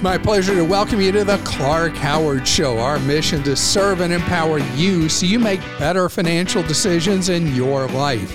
It's 0.00 0.04
my 0.04 0.16
pleasure 0.16 0.54
to 0.54 0.64
welcome 0.64 0.98
you 0.98 1.12
to 1.12 1.24
the 1.24 1.36
Clark 1.44 1.92
Howard 1.92 2.48
Show. 2.48 2.78
Our 2.78 2.98
mission 3.00 3.42
to 3.42 3.54
serve 3.54 4.00
and 4.00 4.14
empower 4.14 4.58
you 4.74 5.10
so 5.10 5.26
you 5.26 5.38
make 5.38 5.60
better 5.78 6.08
financial 6.08 6.62
decisions 6.62 7.28
in 7.28 7.54
your 7.54 7.86
life. 7.88 8.34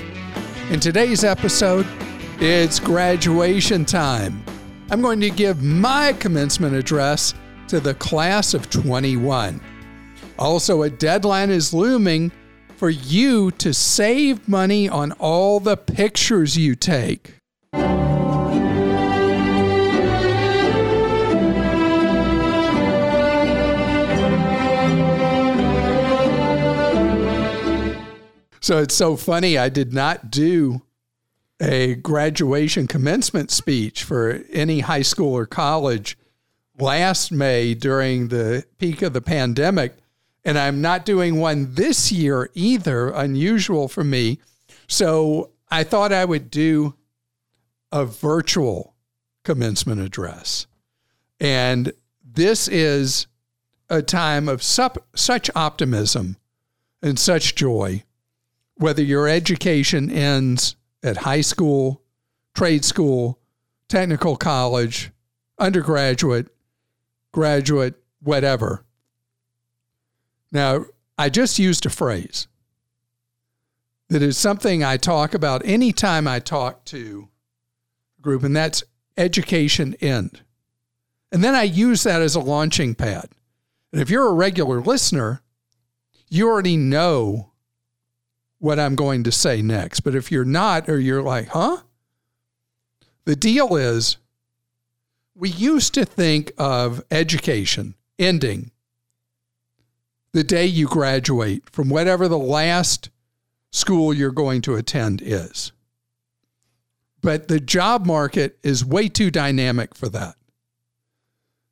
In 0.69 0.79
today's 0.79 1.23
episode, 1.23 1.87
it's 2.39 2.79
graduation 2.79 3.83
time. 3.83 4.45
I'm 4.91 5.01
going 5.01 5.19
to 5.21 5.31
give 5.31 5.63
my 5.63 6.13
commencement 6.13 6.75
address 6.75 7.33
to 7.69 7.79
the 7.79 7.95
class 7.95 8.53
of 8.53 8.69
21. 8.69 9.59
Also, 10.37 10.83
a 10.83 10.89
deadline 10.91 11.49
is 11.49 11.73
looming 11.73 12.31
for 12.77 12.91
you 12.91 13.49
to 13.49 13.73
save 13.73 14.47
money 14.47 14.87
on 14.87 15.13
all 15.13 15.59
the 15.59 15.77
pictures 15.77 16.55
you 16.55 16.75
take. 16.75 17.34
So 28.65 28.79
it's 28.79 28.95
so 28.95 29.15
funny. 29.15 29.59
I 29.59 29.69
did 29.69 29.93
not 29.93 30.31
do 30.31 30.81
a 31.61 31.93
graduation 31.93 32.87
commencement 32.87 33.51
speech 33.51 34.03
for 34.03 34.41
any 34.51 34.79
high 34.79 35.03
school 35.03 35.35
or 35.35 35.45
college 35.45 36.17
last 36.79 37.31
May 37.31 37.75
during 37.75 38.29
the 38.29 38.65
peak 38.79 39.03
of 39.03 39.13
the 39.13 39.21
pandemic. 39.21 39.93
And 40.43 40.57
I'm 40.57 40.81
not 40.81 41.05
doing 41.05 41.39
one 41.39 41.75
this 41.75 42.11
year 42.11 42.49
either, 42.55 43.09
unusual 43.09 43.87
for 43.87 44.03
me. 44.03 44.39
So 44.87 45.51
I 45.69 45.83
thought 45.83 46.11
I 46.11 46.25
would 46.25 46.49
do 46.49 46.95
a 47.91 48.03
virtual 48.03 48.95
commencement 49.43 50.01
address. 50.01 50.65
And 51.39 51.93
this 52.23 52.67
is 52.67 53.27
a 53.91 54.01
time 54.01 54.49
of 54.49 54.63
sup- 54.63 55.05
such 55.15 55.51
optimism 55.55 56.37
and 57.03 57.19
such 57.19 57.53
joy 57.53 58.04
whether 58.75 59.01
your 59.01 59.27
education 59.27 60.09
ends 60.09 60.75
at 61.03 61.17
high 61.17 61.41
school, 61.41 62.01
trade 62.53 62.83
school, 62.83 63.39
technical 63.87 64.35
college, 64.35 65.11
undergraduate, 65.59 66.47
graduate, 67.31 67.95
whatever. 68.21 68.83
Now, 70.51 70.85
I 71.17 71.29
just 71.29 71.59
used 71.59 71.85
a 71.85 71.89
phrase 71.89 72.47
that 74.09 74.21
is 74.21 74.37
something 74.37 74.83
I 74.83 74.97
talk 74.97 75.33
about 75.33 75.65
anytime 75.65 76.27
I 76.27 76.39
talk 76.39 76.85
to 76.85 77.29
a 78.19 78.21
group, 78.21 78.43
and 78.43 78.55
that's 78.55 78.83
education 79.17 79.95
end. 80.01 80.41
And 81.31 81.43
then 81.43 81.55
I 81.55 81.63
use 81.63 82.03
that 82.03 82.21
as 82.21 82.35
a 82.35 82.39
launching 82.39 82.95
pad. 82.95 83.29
And 83.91 84.01
if 84.01 84.09
you're 84.09 84.27
a 84.27 84.33
regular 84.33 84.81
listener, 84.81 85.41
you 86.29 86.47
already 86.47 86.77
know 86.77 87.51
what 88.59 88.79
I'm 88.79 88.95
going 88.95 89.23
to 89.23 89.31
say 89.31 89.61
next. 89.61 90.01
But 90.01 90.15
if 90.15 90.31
you're 90.31 90.45
not, 90.45 90.89
or 90.89 90.99
you're 90.99 91.21
like, 91.21 91.49
huh? 91.49 91.77
The 93.25 93.35
deal 93.35 93.75
is 93.75 94.17
we 95.35 95.49
used 95.49 95.93
to 95.95 96.05
think 96.05 96.51
of 96.57 97.03
education 97.11 97.95
ending 98.17 98.71
the 100.31 100.43
day 100.43 100.65
you 100.65 100.87
graduate 100.87 101.69
from 101.69 101.89
whatever 101.89 102.27
the 102.27 102.37
last 102.37 103.09
school 103.71 104.13
you're 104.13 104.31
going 104.31 104.61
to 104.61 104.75
attend 104.75 105.21
is. 105.23 105.71
But 107.21 107.47
the 107.47 107.59
job 107.59 108.05
market 108.05 108.59
is 108.61 108.85
way 108.85 109.09
too 109.09 109.31
dynamic 109.31 109.95
for 109.95 110.09
that. 110.09 110.35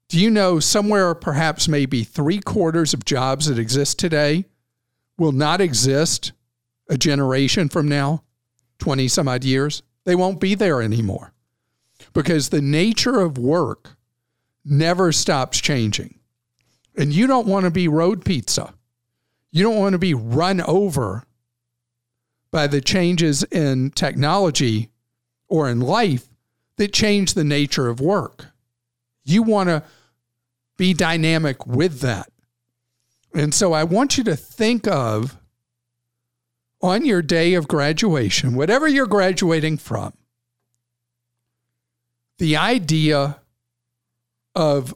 Do 0.09 0.19
you 0.19 0.29
know 0.29 0.59
somewhere 0.59 1.13
perhaps 1.13 1.67
maybe 1.67 2.03
three 2.03 2.39
quarters 2.39 2.93
of 2.93 3.05
jobs 3.05 3.47
that 3.47 3.59
exist 3.59 3.99
today 3.99 4.45
will 5.17 5.31
not 5.31 5.61
exist 5.61 6.31
a 6.89 6.97
generation 6.97 7.69
from 7.69 7.87
now, 7.87 8.23
20 8.79 9.07
some 9.07 9.27
odd 9.27 9.43
years, 9.43 9.83
they 10.05 10.15
won't 10.15 10.39
be 10.39 10.55
there 10.55 10.81
anymore 10.81 11.33
because 12.13 12.49
the 12.49 12.61
nature 12.61 13.19
of 13.19 13.37
work 13.37 13.95
never 14.65 15.11
stops 15.11 15.59
changing. 15.59 16.19
And 16.97 17.13
you 17.13 17.27
don't 17.27 17.47
want 17.47 17.65
to 17.65 17.71
be 17.71 17.87
road 17.87 18.23
pizza. 18.23 18.73
You 19.51 19.63
don't 19.63 19.79
want 19.79 19.93
to 19.93 19.99
be 19.99 20.13
run 20.13 20.61
over 20.61 21.23
by 22.51 22.67
the 22.67 22.81
changes 22.81 23.43
in 23.43 23.91
technology 23.91 24.89
or 25.47 25.69
in 25.69 25.79
life 25.79 26.27
that 26.77 26.93
change 26.93 27.33
the 27.33 27.43
nature 27.43 27.87
of 27.87 27.99
work. 27.99 28.47
You 29.23 29.43
want 29.43 29.69
to 29.69 29.83
be 30.77 30.93
dynamic 30.93 31.65
with 31.65 32.01
that. 32.01 32.29
And 33.33 33.53
so 33.53 33.73
I 33.73 33.83
want 33.83 34.17
you 34.17 34.23
to 34.25 34.35
think 34.35 34.87
of 34.87 35.37
on 36.83 37.05
your 37.05 37.21
day 37.21 37.53
of 37.53 37.67
graduation, 37.67 38.55
whatever 38.55 38.87
you're 38.87 39.07
graduating 39.07 39.77
from, 39.77 40.13
the 42.39 42.57
idea 42.57 43.39
of 44.53 44.93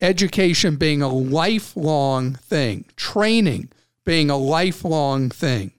education 0.00 0.76
being 0.76 1.02
a 1.02 1.08
lifelong 1.08 2.34
thing, 2.34 2.86
training 2.96 3.70
being 4.06 4.30
a 4.30 4.36
lifelong 4.36 5.28
thing. 5.28 5.72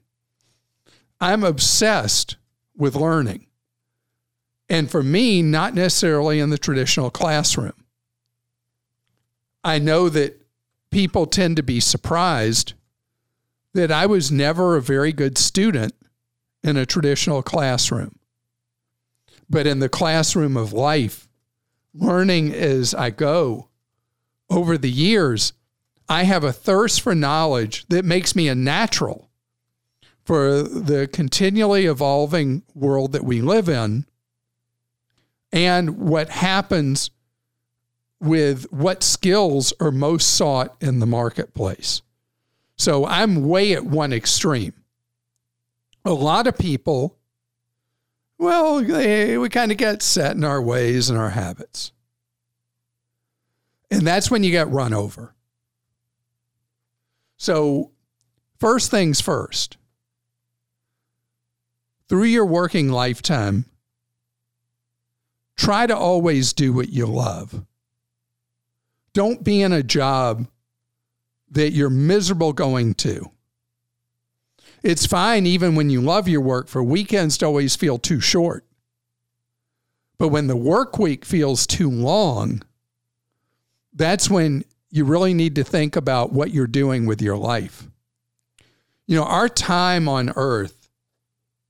I'm 1.20 1.42
obsessed 1.42 2.36
with 2.76 2.94
learning. 2.94 3.46
And 4.68 4.88
for 4.88 5.02
me, 5.02 5.42
not 5.42 5.74
necessarily 5.74 6.38
in 6.38 6.50
the 6.50 6.56
traditional 6.56 7.10
classroom. 7.10 7.74
I 9.64 9.80
know 9.80 10.08
that 10.08 10.40
people 10.90 11.26
tend 11.26 11.56
to 11.56 11.62
be 11.62 11.80
surprised 11.80 12.74
that 13.74 13.90
I 13.90 14.06
was 14.06 14.30
never 14.30 14.76
a 14.76 14.82
very 14.82 15.12
good 15.12 15.38
student 15.38 15.94
in 16.62 16.76
a 16.76 16.86
traditional 16.86 17.42
classroom. 17.42 18.18
But 19.48 19.66
in 19.66 19.80
the 19.80 19.88
classroom 19.88 20.56
of 20.56 20.72
life, 20.72 21.28
learning 21.94 22.52
as 22.52 22.94
I 22.94 23.10
go 23.10 23.68
over 24.48 24.78
the 24.78 24.90
years, 24.90 25.52
I 26.08 26.24
have 26.24 26.44
a 26.44 26.52
thirst 26.52 27.00
for 27.00 27.14
knowledge 27.14 27.86
that 27.88 28.04
makes 28.04 28.36
me 28.36 28.48
a 28.48 28.54
natural 28.54 29.30
for 30.24 30.62
the 30.62 31.08
continually 31.08 31.86
evolving 31.86 32.62
world 32.74 33.12
that 33.12 33.24
we 33.24 33.40
live 33.40 33.68
in 33.68 34.06
and 35.52 35.98
what 35.98 36.28
happens 36.28 37.10
with 38.20 38.70
what 38.72 39.02
skills 39.02 39.72
are 39.80 39.90
most 39.90 40.34
sought 40.34 40.76
in 40.80 41.00
the 41.00 41.06
marketplace. 41.06 42.02
So 42.82 43.06
I'm 43.06 43.46
way 43.46 43.74
at 43.74 43.84
one 43.84 44.12
extreme. 44.12 44.72
A 46.04 46.12
lot 46.12 46.48
of 46.48 46.58
people, 46.58 47.16
well, 48.38 48.82
they, 48.82 49.38
we 49.38 49.48
kind 49.50 49.70
of 49.70 49.78
get 49.78 50.02
set 50.02 50.34
in 50.34 50.42
our 50.42 50.60
ways 50.60 51.08
and 51.08 51.16
our 51.16 51.30
habits. 51.30 51.92
And 53.88 54.04
that's 54.04 54.32
when 54.32 54.42
you 54.42 54.50
get 54.50 54.68
run 54.68 54.92
over. 54.92 55.32
So, 57.36 57.92
first 58.58 58.90
things 58.90 59.20
first, 59.20 59.76
through 62.08 62.24
your 62.24 62.46
working 62.46 62.88
lifetime, 62.88 63.66
try 65.56 65.86
to 65.86 65.96
always 65.96 66.52
do 66.52 66.72
what 66.72 66.88
you 66.88 67.06
love. 67.06 67.64
Don't 69.12 69.44
be 69.44 69.62
in 69.62 69.70
a 69.70 69.84
job 69.84 70.48
that 71.52 71.72
you're 71.72 71.90
miserable 71.90 72.52
going 72.52 72.94
to. 72.94 73.30
It's 74.82 75.06
fine 75.06 75.46
even 75.46 75.74
when 75.74 75.90
you 75.90 76.00
love 76.00 76.26
your 76.26 76.40
work 76.40 76.66
for 76.66 76.82
weekends 76.82 77.38
to 77.38 77.46
always 77.46 77.76
feel 77.76 77.98
too 77.98 78.20
short. 78.20 78.66
But 80.18 80.28
when 80.28 80.46
the 80.46 80.56
work 80.56 80.98
week 80.98 81.24
feels 81.24 81.66
too 81.66 81.90
long, 81.90 82.62
that's 83.92 84.28
when 84.28 84.64
you 84.90 85.04
really 85.04 85.34
need 85.34 85.54
to 85.56 85.64
think 85.64 85.96
about 85.96 86.32
what 86.32 86.52
you're 86.52 86.66
doing 86.66 87.06
with 87.06 87.22
your 87.22 87.36
life. 87.36 87.86
You 89.06 89.16
know, 89.16 89.24
our 89.24 89.48
time 89.48 90.08
on 90.08 90.32
earth 90.36 90.88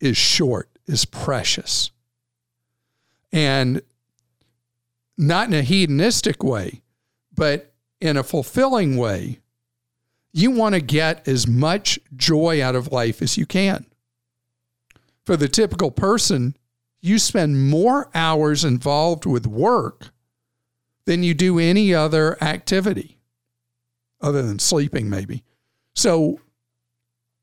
is 0.01 0.17
short, 0.17 0.69
is 0.87 1.05
precious. 1.05 1.91
And 3.33 3.83
not 5.17 5.49
in 5.49 5.55
a 5.55 5.63
hedonistic 5.63 6.43
way, 6.43 6.83
but 7.35 7.73
in 8.01 8.17
a 8.17 8.23
fulfilling 8.23 8.97
way, 8.97 9.42
you 10.33 10.51
want 10.51 10.75
to 10.75 10.81
get 10.81 11.27
as 11.29 11.47
much 11.47 11.99
joy 12.17 12.63
out 12.63 12.75
of 12.75 12.91
life 12.91 13.21
as 13.23 13.37
you 13.37 13.47
can. 13.47 13.87
For 15.27 15.37
the 15.37 15.49
typical 15.49 15.91
person, 15.91 16.57
you 17.01 17.19
spend 17.19 17.69
more 17.69 18.11
hours 18.15 18.65
involved 18.65 19.27
with 19.27 19.47
work 19.47 20.11
than 21.05 21.23
you 21.23 21.35
do 21.35 21.59
any 21.59 21.95
other 21.95 22.43
activity, 22.43 23.19
other 24.21 24.43
than 24.43 24.59
sleeping, 24.59 25.11
maybe. 25.11 25.43
So, 25.95 26.41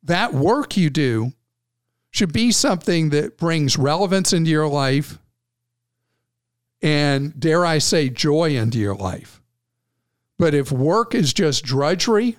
that 0.03 0.33
work 0.33 0.77
you 0.77 0.89
do 0.89 1.33
should 2.09 2.33
be 2.33 2.51
something 2.51 3.09
that 3.09 3.37
brings 3.37 3.77
relevance 3.77 4.33
into 4.33 4.49
your 4.49 4.67
life 4.67 5.19
and, 6.81 7.37
dare 7.37 7.65
I 7.65 7.79
say, 7.79 8.09
joy 8.09 8.55
into 8.55 8.79
your 8.79 8.95
life. 8.95 9.41
But 10.37 10.53
if 10.53 10.71
work 10.71 11.13
is 11.13 11.33
just 11.33 11.65
drudgery, 11.65 12.37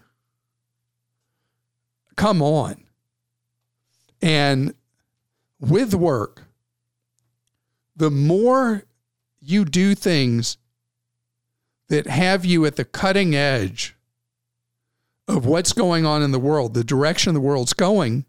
come 2.20 2.42
on. 2.42 2.84
And 4.20 4.74
with 5.58 5.94
work, 5.94 6.42
the 7.96 8.10
more 8.10 8.84
you 9.40 9.64
do 9.64 9.94
things 9.94 10.58
that 11.88 12.06
have 12.06 12.44
you 12.44 12.66
at 12.66 12.76
the 12.76 12.84
cutting 12.84 13.34
edge 13.34 13.96
of 15.26 15.46
what's 15.46 15.72
going 15.72 16.04
on 16.04 16.22
in 16.22 16.30
the 16.30 16.38
world, 16.38 16.74
the 16.74 16.84
direction 16.84 17.32
the 17.32 17.40
world's 17.40 17.72
going, 17.72 18.26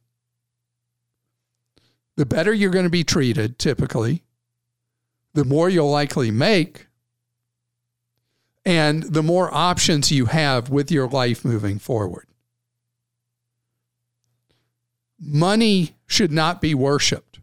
the 2.16 2.26
better 2.26 2.54
you're 2.54 2.72
going 2.72 2.86
to 2.86 2.90
be 2.90 3.04
treated 3.04 3.60
typically, 3.60 4.24
the 5.34 5.44
more 5.44 5.68
you'll 5.68 5.92
likely 5.92 6.32
make, 6.32 6.88
and 8.66 9.04
the 9.04 9.24
more 9.24 9.54
options 9.54 10.14
you 10.14 10.28
have 10.28 10.70
with 10.70 10.90
your 10.92 11.10
life 11.10 11.44
moving 11.44 11.78
forward. 11.78 12.26
Money 15.24 15.96
should 16.08 16.32
not 16.32 16.62
be 16.62 16.74
worshiped, 16.74 17.40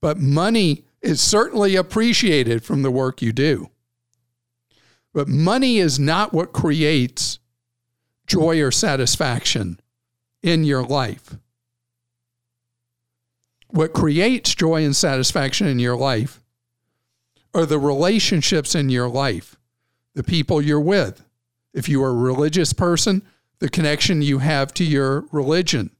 but 0.00 0.18
money 0.18 0.84
is 1.00 1.20
certainly 1.20 1.74
appreciated 1.74 2.62
from 2.62 2.82
the 2.82 2.90
work 2.90 3.20
you 3.20 3.32
do. 3.32 3.68
But 5.12 5.26
money 5.26 5.78
is 5.78 5.98
not 5.98 6.32
what 6.32 6.52
creates 6.52 7.40
joy 8.26 8.60
or 8.62 8.70
satisfaction 8.70 9.80
in 10.42 10.62
your 10.62 10.84
life. 10.84 11.36
What 13.68 13.92
creates 13.92 14.54
joy 14.54 14.84
and 14.84 14.94
satisfaction 14.94 15.66
in 15.66 15.80
your 15.80 15.96
life 15.96 16.40
are 17.54 17.66
the 17.66 17.78
relationships 17.78 18.74
in 18.74 18.88
your 18.88 19.08
life, 19.08 19.56
the 20.14 20.22
people 20.22 20.62
you're 20.62 20.80
with. 20.80 21.24
If 21.74 21.88
you 21.88 22.02
are 22.04 22.10
a 22.10 22.14
religious 22.14 22.72
person, 22.72 23.22
the 23.58 23.68
connection 23.68 24.22
you 24.22 24.38
have 24.38 24.72
to 24.74 24.84
your 24.84 25.24
religion 25.32 25.90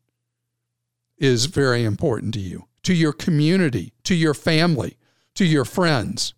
is 1.22 1.46
very 1.46 1.84
important 1.84 2.34
to 2.34 2.40
you, 2.40 2.66
to 2.82 2.92
your 2.92 3.12
community, 3.12 3.92
to 4.02 4.14
your 4.14 4.34
family, 4.34 4.98
to 5.36 5.44
your 5.44 5.64
friends. 5.64 6.34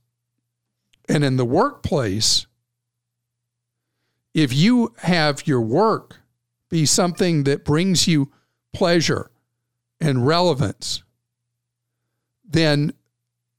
And 1.09 1.25
in 1.25 1.37
the 1.37 1.45
workplace, 1.45 2.47
if 4.35 4.53
you 4.53 4.95
have 4.99 5.47
your 5.47 5.63
work 5.63 6.21
be 6.69 6.85
something 6.85 7.45
that 7.45 7.65
brings 7.65 8.07
you 8.07 8.31
pleasure 8.75 9.31
and 10.01 10.27
relevance, 10.27 11.03
then 12.45 12.93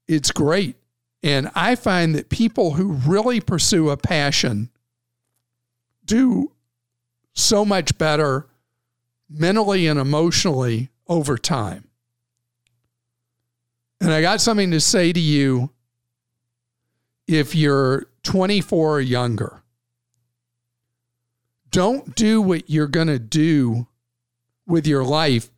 it's 0.07 0.31
great. 0.31 0.75
And 1.23 1.49
I 1.55 1.73
find 1.73 2.13
that 2.13 2.29
people 2.29 2.73
who 2.73 2.91
really 2.91 3.41
pursue 3.41 3.89
a 3.89 3.97
passion 3.97 4.69
do 6.05 6.51
so 7.33 7.65
much 7.65 7.97
better 7.97 8.47
mentally 9.27 9.87
and 9.87 9.99
emotionally 9.99 10.91
over 11.07 11.37
time. 11.37 11.87
And 14.01 14.11
I 14.11 14.21
got 14.21 14.41
something 14.41 14.71
to 14.71 14.79
say 14.79 15.13
to 15.13 15.19
you 15.19 15.71
if 17.27 17.55
you're 17.55 18.07
24 18.23 18.97
or 18.97 19.01
younger. 19.01 19.63
Don't 21.71 22.15
do 22.15 22.41
what 22.41 22.69
you're 22.69 22.87
going 22.87 23.07
to 23.07 23.19
do 23.19 23.87
with 24.67 24.87
your 24.87 25.03
life 25.03 25.49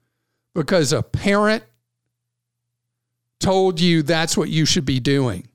because 0.53 0.91
a 0.91 1.03
parent 1.03 1.63
told 3.39 3.79
you 3.79 4.01
that's 4.01 4.35
what 4.35 4.49
you 4.49 4.65
should 4.65 4.85
be 4.85 4.99
doing. 4.99 5.47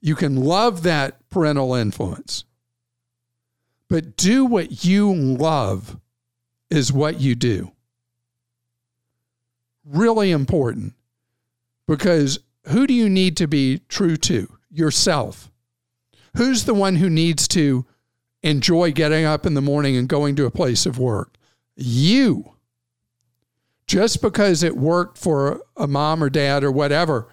You 0.00 0.14
can 0.14 0.36
love 0.36 0.82
that 0.82 1.28
parental 1.30 1.74
influence, 1.74 2.44
but 3.88 4.16
do 4.16 4.44
what 4.44 4.84
you 4.84 5.14
love, 5.14 5.98
is 6.70 6.92
what 6.92 7.20
you 7.20 7.34
do 7.34 7.73
really 9.84 10.30
important 10.30 10.94
because 11.86 12.38
who 12.68 12.86
do 12.86 12.94
you 12.94 13.08
need 13.08 13.36
to 13.36 13.46
be 13.46 13.80
true 13.88 14.16
to? 14.16 14.48
Yourself. 14.70 15.50
Who's 16.36 16.64
the 16.64 16.74
one 16.74 16.96
who 16.96 17.10
needs 17.10 17.46
to 17.48 17.86
enjoy 18.42 18.92
getting 18.92 19.24
up 19.24 19.46
in 19.46 19.54
the 19.54 19.62
morning 19.62 19.96
and 19.96 20.08
going 20.08 20.36
to 20.36 20.46
a 20.46 20.50
place 20.50 20.86
of 20.86 20.98
work? 20.98 21.36
You. 21.76 22.52
Just 23.86 24.22
because 24.22 24.62
it 24.62 24.76
worked 24.76 25.18
for 25.18 25.62
a 25.76 25.86
mom 25.86 26.22
or 26.22 26.30
dad 26.30 26.64
or 26.64 26.72
whatever 26.72 27.28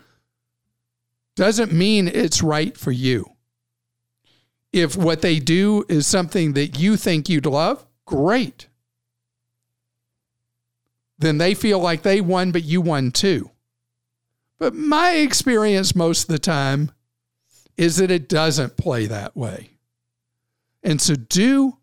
doesn't 1.36 1.71
mean 1.71 2.07
it's 2.07 2.44
right 2.44 2.77
for 2.77 2.92
you. 2.92 3.25
If 4.74 4.95
what 4.95 5.21
they 5.21 5.39
do 5.39 5.86
is 5.89 6.06
something 6.06 6.54
that 6.54 6.80
you 6.80 6.97
think 6.97 7.30
you'd 7.30 7.45
love, 7.45 7.86
great 8.06 8.68
then 11.21 11.38
they 11.38 11.53
feel 11.53 11.79
like 11.79 12.01
they 12.01 12.21
won, 12.21 12.51
but 12.51 12.63
you 12.63 12.81
won 12.81 13.12
too. 13.12 13.51
But 14.59 14.75
my 14.75 15.13
experience 15.13 15.95
most 15.95 16.23
of 16.23 16.27
the 16.27 16.39
time 16.39 16.91
is 17.77 17.97
that 17.97 18.12
it 18.12 18.29
doesn't 18.29 18.77
play 18.77 19.07
that 19.07 19.35
way. 19.35 19.71
And 20.83 21.01
so 21.01 21.15
do 21.15 21.77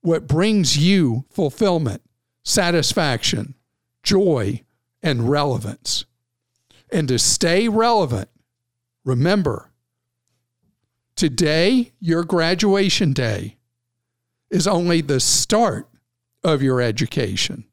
what 0.00 0.26
brings 0.26 0.76
you 0.76 1.24
fulfillment, 1.30 2.02
satisfaction, 2.44 3.54
joy, 4.02 4.62
and 5.02 5.28
relevance. 5.28 6.04
And 6.90 7.08
to 7.08 7.18
stay 7.18 7.68
relevant, 7.68 8.28
remember 9.04 9.70
today, 11.14 11.92
your 12.00 12.24
graduation 12.24 13.12
day, 13.12 13.56
is 14.50 14.66
only 14.66 15.00
the 15.00 15.20
start 15.20 15.88
of 16.44 16.62
your 16.62 16.80
education 16.80 17.64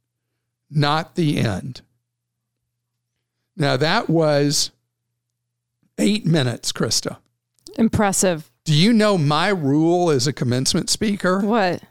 not 0.69 1.15
the 1.15 1.37
end. 1.37 1.81
Now, 3.55 3.75
that 3.77 4.09
was 4.09 4.71
eight 5.97 6.25
minutes, 6.25 6.71
Christa. 6.71 7.17
Impressive. 7.77 8.49
Do 8.63 8.73
you 8.73 8.93
know 8.93 9.17
my 9.17 9.49
rule 9.49 10.09
as 10.09 10.27
a 10.27 10.33
commencement 10.33 10.89
speaker? 10.89 11.41
What? 11.41 11.83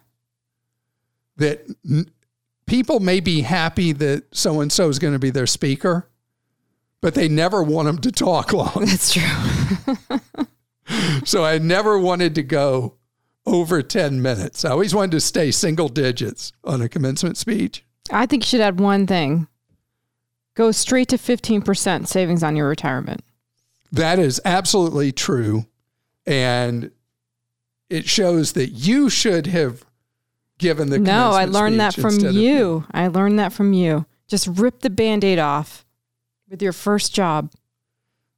That 1.36 1.66
n- 1.88 2.10
people 2.66 3.00
may 3.00 3.20
be 3.20 3.42
happy 3.42 3.92
that 3.92 4.34
so 4.34 4.60
and 4.60 4.72
so 4.72 4.88
is 4.88 4.98
going 4.98 5.12
to 5.12 5.18
be 5.18 5.30
their 5.30 5.46
speaker, 5.46 6.08
but 7.00 7.14
they 7.14 7.28
never 7.28 7.62
want 7.62 7.86
them 7.86 7.98
to 7.98 8.12
talk 8.12 8.52
long. 8.52 8.84
That's 8.86 9.12
true. 9.12 10.16
so 11.24 11.44
I 11.44 11.58
never 11.58 11.98
wanted 11.98 12.34
to 12.36 12.42
go 12.42 12.94
over 13.46 13.82
10 13.82 14.20
minutes. 14.20 14.64
I 14.64 14.70
always 14.70 14.94
wanted 14.94 15.12
to 15.12 15.20
stay 15.20 15.50
single 15.50 15.88
digits 15.88 16.52
on 16.64 16.82
a 16.82 16.88
commencement 16.88 17.36
speech. 17.36 17.84
I 18.10 18.26
think 18.26 18.44
you 18.44 18.46
should 18.48 18.60
add 18.60 18.80
one 18.80 19.06
thing 19.06 19.48
go 20.54 20.72
straight 20.72 21.08
to 21.08 21.16
15% 21.16 22.08
savings 22.08 22.42
on 22.42 22.56
your 22.56 22.68
retirement. 22.68 23.22
That 23.92 24.18
is 24.18 24.40
absolutely 24.44 25.12
true. 25.12 25.66
And 26.26 26.90
it 27.88 28.08
shows 28.08 28.52
that 28.52 28.70
you 28.70 29.08
should 29.08 29.46
have 29.46 29.84
given 30.58 30.90
the 30.90 30.98
No, 30.98 31.30
I 31.30 31.44
learned 31.44 31.78
that 31.80 31.94
from 31.94 32.18
you. 32.18 32.84
I 32.90 33.06
learned 33.06 33.38
that 33.38 33.52
from 33.52 33.72
you. 33.72 34.04
Just 34.26 34.48
rip 34.48 34.80
the 34.80 34.90
band 34.90 35.24
aid 35.24 35.38
off 35.38 35.86
with 36.50 36.60
your 36.60 36.72
first 36.72 37.14
job. 37.14 37.52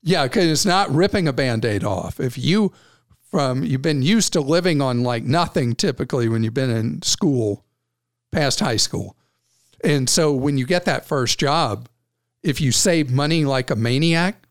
Yeah, 0.02 0.24
because 0.24 0.46
it's 0.46 0.66
not 0.66 0.90
ripping 0.90 1.26
a 1.26 1.32
band 1.32 1.64
aid 1.64 1.84
off. 1.84 2.20
If 2.20 2.38
you 2.38 2.72
from 3.30 3.64
you've 3.64 3.82
been 3.82 4.02
used 4.02 4.32
to 4.34 4.40
living 4.40 4.82
on 4.82 5.02
like 5.02 5.24
nothing 5.24 5.74
typically 5.74 6.28
when 6.28 6.42
you've 6.42 6.54
been 6.54 6.70
in 6.70 7.00
school 7.02 7.64
past 8.32 8.60
high 8.60 8.76
school 8.76 9.16
and 9.84 10.08
so 10.08 10.32
when 10.32 10.58
you 10.58 10.66
get 10.66 10.84
that 10.84 11.06
first 11.06 11.38
job, 11.38 11.88
if 12.42 12.60
you 12.60 12.72
save 12.72 13.10
money 13.10 13.44
like 13.44 13.70
a 13.70 13.76
maniac, 13.76 14.46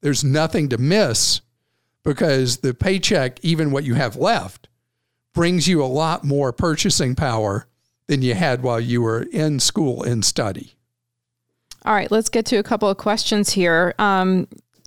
there's 0.00 0.24
nothing 0.24 0.68
to 0.70 0.78
miss 0.78 1.40
because 2.02 2.58
the 2.58 2.74
paycheck, 2.74 3.38
even 3.44 3.70
what 3.70 3.84
you 3.84 3.94
have 3.94 4.16
left, 4.16 4.68
brings 5.32 5.66
you 5.68 5.82
a 5.82 5.86
lot 5.86 6.24
more 6.24 6.52
purchasing 6.52 7.14
power 7.14 7.66
than 8.06 8.22
you 8.22 8.34
had 8.34 8.62
while 8.62 8.80
you 8.80 9.00
were 9.00 9.22
in 9.22 9.60
school 9.60 10.02
and 10.02 10.24
study. 10.24 10.74
All 11.84 11.94
right, 11.94 12.10
let's 12.10 12.28
get 12.28 12.46
to 12.46 12.56
a 12.56 12.62
couple 12.62 12.88
of 12.88 12.96
questions 12.96 13.50
here. 13.50 13.94
Um, 13.98 14.46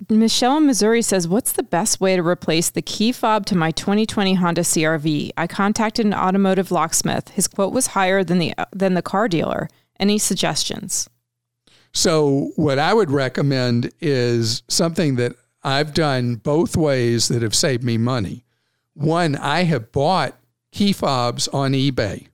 Michelle 0.09 0.57
in 0.57 0.65
Missouri 0.65 1.01
says, 1.01 1.27
What's 1.27 1.53
the 1.53 1.63
best 1.63 2.01
way 2.01 2.15
to 2.15 2.25
replace 2.25 2.69
the 2.69 2.81
key 2.81 3.11
fob 3.11 3.45
to 3.47 3.55
my 3.55 3.71
2020 3.71 4.35
Honda 4.35 4.61
CRV? 4.61 5.31
I 5.37 5.47
contacted 5.47 6.05
an 6.05 6.13
automotive 6.13 6.71
locksmith. 6.71 7.29
His 7.29 7.47
quote 7.47 7.73
was 7.73 7.87
higher 7.87 8.23
than 8.23 8.39
the, 8.39 8.53
than 8.71 8.93
the 8.93 9.01
car 9.01 9.27
dealer. 9.27 9.69
Any 9.99 10.17
suggestions? 10.17 11.09
So, 11.93 12.51
what 12.57 12.77
I 12.77 12.93
would 12.93 13.09
recommend 13.09 13.91
is 14.01 14.63
something 14.67 15.15
that 15.15 15.33
I've 15.63 15.93
done 15.93 16.35
both 16.35 16.75
ways 16.75 17.29
that 17.29 17.41
have 17.41 17.55
saved 17.55 17.83
me 17.83 17.97
money. 17.97 18.43
One, 18.93 19.35
I 19.37 19.63
have 19.63 19.91
bought 19.91 20.37
key 20.71 20.91
fobs 20.93 21.47
on 21.47 21.71
eBay 21.71 22.27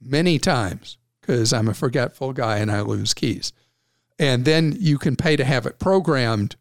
many 0.00 0.38
times 0.38 0.98
because 1.20 1.52
I'm 1.52 1.68
a 1.68 1.74
forgetful 1.74 2.32
guy 2.34 2.58
and 2.58 2.70
I 2.70 2.82
lose 2.82 3.14
keys. 3.14 3.52
And 4.18 4.44
then 4.44 4.76
you 4.78 4.98
can 4.98 5.16
pay 5.16 5.34
to 5.36 5.44
have 5.44 5.64
it 5.64 5.78
programmed, 5.78 6.56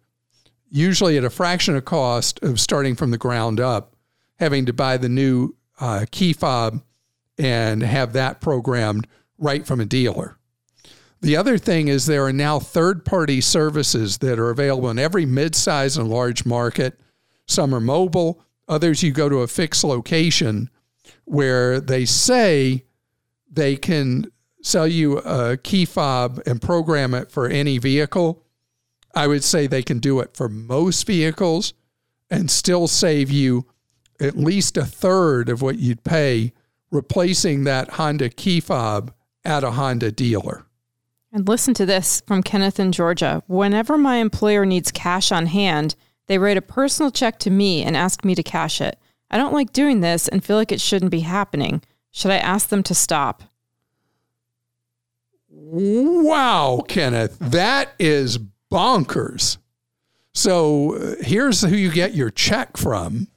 usually 0.69 1.17
at 1.17 1.23
a 1.23 1.29
fraction 1.29 1.75
of 1.75 1.85
cost 1.85 2.41
of 2.43 2.59
starting 2.59 2.95
from 2.95 3.11
the 3.11 3.17
ground 3.17 3.59
up, 3.59 3.95
having 4.37 4.65
to 4.65 4.73
buy 4.73 4.97
the 4.97 5.09
new 5.09 5.55
uh, 5.79 6.05
key 6.11 6.33
fob 6.33 6.81
and 7.37 7.81
have 7.81 8.13
that 8.13 8.41
programmed 8.41 9.07
right 9.37 9.65
from 9.65 9.79
a 9.79 9.85
dealer. 9.85 10.37
The 11.21 11.35
other 11.35 11.57
thing 11.57 11.87
is 11.87 12.05
there 12.05 12.25
are 12.25 12.33
now 12.33 12.59
third 12.59 13.03
party 13.03 13.41
services 13.41 14.19
that 14.19 14.39
are 14.39 14.49
available 14.49 14.89
in 14.89 14.99
every 14.99 15.25
mid-size 15.25 15.97
and 15.97 16.09
large 16.09 16.45
market. 16.45 16.99
Some 17.45 17.73
are 17.73 17.81
mobile, 17.81 18.41
others 18.67 19.03
you 19.03 19.11
go 19.11 19.27
to 19.27 19.41
a 19.41 19.47
fixed 19.47 19.83
location 19.83 20.69
where 21.25 21.81
they 21.81 22.05
say 22.05 22.85
they 23.51 23.75
can 23.75 24.31
sell 24.61 24.87
you 24.87 25.17
a 25.19 25.57
key 25.57 25.85
fob 25.85 26.41
and 26.45 26.61
program 26.61 27.13
it 27.13 27.31
for 27.31 27.47
any 27.47 27.77
vehicle. 27.77 28.43
I 29.15 29.27
would 29.27 29.43
say 29.43 29.67
they 29.67 29.83
can 29.83 29.99
do 29.99 30.19
it 30.19 30.35
for 30.35 30.49
most 30.49 31.05
vehicles 31.05 31.73
and 32.29 32.49
still 32.49 32.87
save 32.87 33.31
you 33.31 33.65
at 34.19 34.37
least 34.37 34.77
a 34.77 34.85
third 34.85 35.49
of 35.49 35.61
what 35.61 35.79
you'd 35.79 36.03
pay 36.03 36.53
replacing 36.91 37.63
that 37.63 37.91
Honda 37.91 38.29
key 38.29 38.59
fob 38.59 39.13
at 39.45 39.63
a 39.63 39.71
Honda 39.71 40.11
dealer. 40.11 40.65
And 41.31 41.47
listen 41.47 41.73
to 41.75 41.85
this 41.85 42.21
from 42.25 42.41
Kenneth 42.41 42.79
in 42.79 42.91
Georgia. 42.91 43.43
Whenever 43.47 43.97
my 43.97 44.17
employer 44.17 44.65
needs 44.65 44.91
cash 44.91 45.31
on 45.31 45.45
hand, 45.45 45.95
they 46.27 46.37
write 46.37 46.57
a 46.57 46.61
personal 46.61 47.11
check 47.11 47.39
to 47.39 47.49
me 47.49 47.83
and 47.83 47.95
ask 47.95 48.25
me 48.25 48.35
to 48.35 48.43
cash 48.43 48.81
it. 48.81 48.97
I 49.29 49.37
don't 49.37 49.53
like 49.53 49.71
doing 49.71 50.01
this 50.01 50.27
and 50.27 50.43
feel 50.43 50.57
like 50.57 50.71
it 50.71 50.81
shouldn't 50.81 51.11
be 51.11 51.19
happening. 51.21 51.83
Should 52.11 52.31
I 52.31 52.37
ask 52.37 52.69
them 52.69 52.81
to 52.83 52.95
stop? 52.95 53.43
Wow, 55.49 56.83
Kenneth, 56.87 57.37
that 57.39 57.93
is 57.99 58.39
bonkers. 58.71 59.57
So 60.33 60.95
uh, 60.95 61.15
here's 61.21 61.61
who 61.61 61.75
you 61.75 61.91
get 61.91 62.13
your 62.13 62.29
check 62.29 62.77
from. 62.77 63.27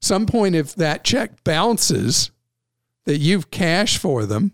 Some 0.00 0.26
point, 0.26 0.54
if 0.54 0.74
that 0.76 1.04
check 1.04 1.42
bounces, 1.44 2.30
that 3.04 3.18
you've 3.18 3.50
cashed 3.50 3.98
for 3.98 4.26
them, 4.26 4.52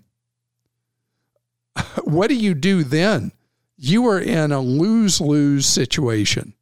what 2.05 2.29
do 2.29 2.35
you 2.35 2.55
do 2.55 2.85
then? 2.85 3.33
You 3.77 4.07
are 4.07 4.21
in 4.21 4.53
a 4.53 4.61
lose 4.61 5.21
lose 5.21 5.67
situation. 5.67 6.55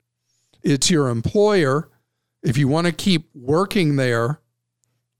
It's 0.63 0.91
your 0.91 1.09
employer. 1.09 1.89
If 2.43 2.57
you 2.57 2.69
want 2.69 2.87
to 2.87 2.93
keep 2.93 3.29
working 3.35 3.97
there, 3.97 4.41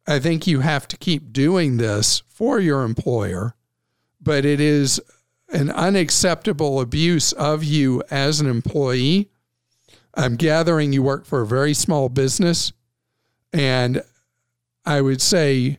I 0.07 0.19
think 0.19 0.47
you 0.47 0.61
have 0.61 0.89
to 0.89 0.97
keep 0.97 1.33
doing 1.33 1.77
this 1.77 2.23
for 2.29 2.59
your 2.59 2.83
employer, 2.83 3.55
but 4.21 4.45
it 4.45 4.61
is 4.61 5.01
an 5.53 5.71
unacceptable 5.71 6.81
abuse 6.81 7.33
of 7.33 7.65
you 7.65 8.03
as 8.11 8.41
an 8.41 8.49
employee. 8.49 9.31
I'm 10.15 10.37
gathering 10.37 10.93
you 10.93 11.03
work 11.03 11.25
for 11.25 11.43
a 11.43 11.47
very 11.47 11.75
small 11.75 12.09
business, 12.09 12.73
and 13.53 14.03
I 14.85 15.01
would 15.01 15.23
say 15.23 15.79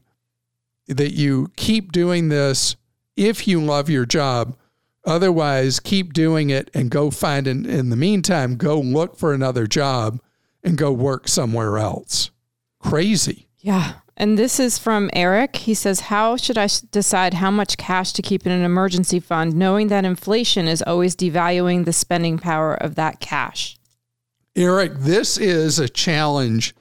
that 0.88 1.12
you 1.12 1.52
keep 1.56 1.92
doing 1.92 2.30
this 2.30 2.76
if 3.16 3.48
you 3.48 3.62
love 3.62 3.90
your 3.90 4.06
job. 4.06 4.56
Otherwise, 5.06 5.80
keep 5.80 6.14
doing 6.14 6.50
it 6.50 6.70
and 6.74 6.92
go 6.92 7.10
find 7.10 7.48
an, 7.48 7.66
in 7.66 7.90
the 7.90 7.96
meantime, 7.96 8.56
go 8.56 8.80
look 8.80 9.18
for 9.18 9.34
another 9.34 9.66
job 9.68 10.22
and 10.64 10.78
go 10.78 10.92
work 10.92 11.28
somewhere 11.28 11.78
else. 11.78 12.30
Crazy. 12.80 13.48
Yeah. 13.62 13.94
And 14.18 14.38
this 14.38 14.60
is 14.60 14.78
from 14.78 15.10
Eric. 15.14 15.56
He 15.56 15.74
says, 15.74 16.02
How 16.02 16.36
should 16.38 16.58
I 16.58 16.68
decide 16.92 17.36
how 17.36 17.50
much 17.50 17.78
cash 17.78 18.12
to 18.14 18.22
keep 18.22 18.46
in 18.46 18.52
an 18.52 18.64
emergency 18.64 19.20
fund, 19.20 19.56
knowing 19.56 19.88
that 19.88 20.06
inflation 20.06 20.68
is 20.68 20.84
always 20.86 21.16
devaluing 21.16 21.86
the 21.86 21.94
spending 21.94 22.38
power 22.38 22.74
of 22.74 22.96
that 22.96 23.20
cash? 23.20 23.78
Eric, 24.56 24.94
this 24.98 25.38
is 25.38 25.80
a 25.80 25.88
challenge 25.88 26.76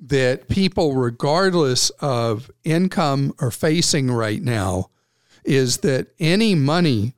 that 0.00 0.48
people, 0.48 0.94
regardless 0.94 1.90
of 2.00 2.50
income, 2.64 3.32
are 3.38 3.50
facing 3.50 4.10
right 4.10 4.42
now 4.42 4.90
is 5.44 5.78
that 5.78 6.08
any 6.18 6.54
money 6.54 7.14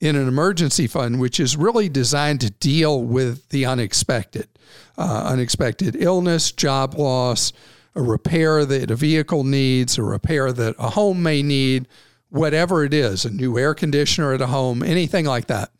in 0.00 0.16
an 0.16 0.28
emergency 0.28 0.86
fund, 0.86 1.20
which 1.20 1.40
is 1.40 1.56
really 1.56 1.88
designed 1.88 2.40
to 2.40 2.50
deal 2.50 3.02
with 3.02 3.48
the 3.50 3.64
unexpected, 3.64 4.48
uh, 4.96 5.24
unexpected 5.26 5.96
illness, 5.96 6.52
job 6.52 6.94
loss, 6.94 7.52
a 7.98 8.02
repair 8.02 8.64
that 8.64 8.92
a 8.92 8.96
vehicle 8.96 9.42
needs, 9.42 9.98
a 9.98 10.02
repair 10.04 10.52
that 10.52 10.76
a 10.78 10.90
home 10.90 11.20
may 11.20 11.42
need, 11.42 11.88
whatever 12.28 12.84
it 12.84 12.94
is, 12.94 13.24
a 13.24 13.30
new 13.30 13.58
air 13.58 13.74
conditioner 13.74 14.32
at 14.32 14.40
a 14.40 14.46
home, 14.46 14.84
anything 14.84 15.24
like 15.24 15.48
that. 15.48 15.72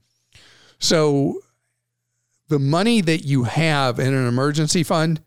So, 0.81 1.41
the 2.49 2.59
money 2.59 3.01
that 3.03 3.25
you 3.25 3.45
have 3.45 4.01
in 4.01 4.15
an 4.15 4.27
emergency 4.27 4.83
fund, 4.83 5.21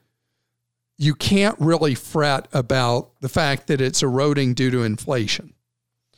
you 0.97 1.15
can't 1.15 1.55
really 1.59 1.95
fret 1.95 2.47
about 2.51 3.11
the 3.21 3.29
fact 3.29 3.67
that 3.67 3.79
it's 3.79 4.03
eroding 4.03 4.53
due 4.53 4.71
to 4.71 4.83
inflation. 4.83 5.53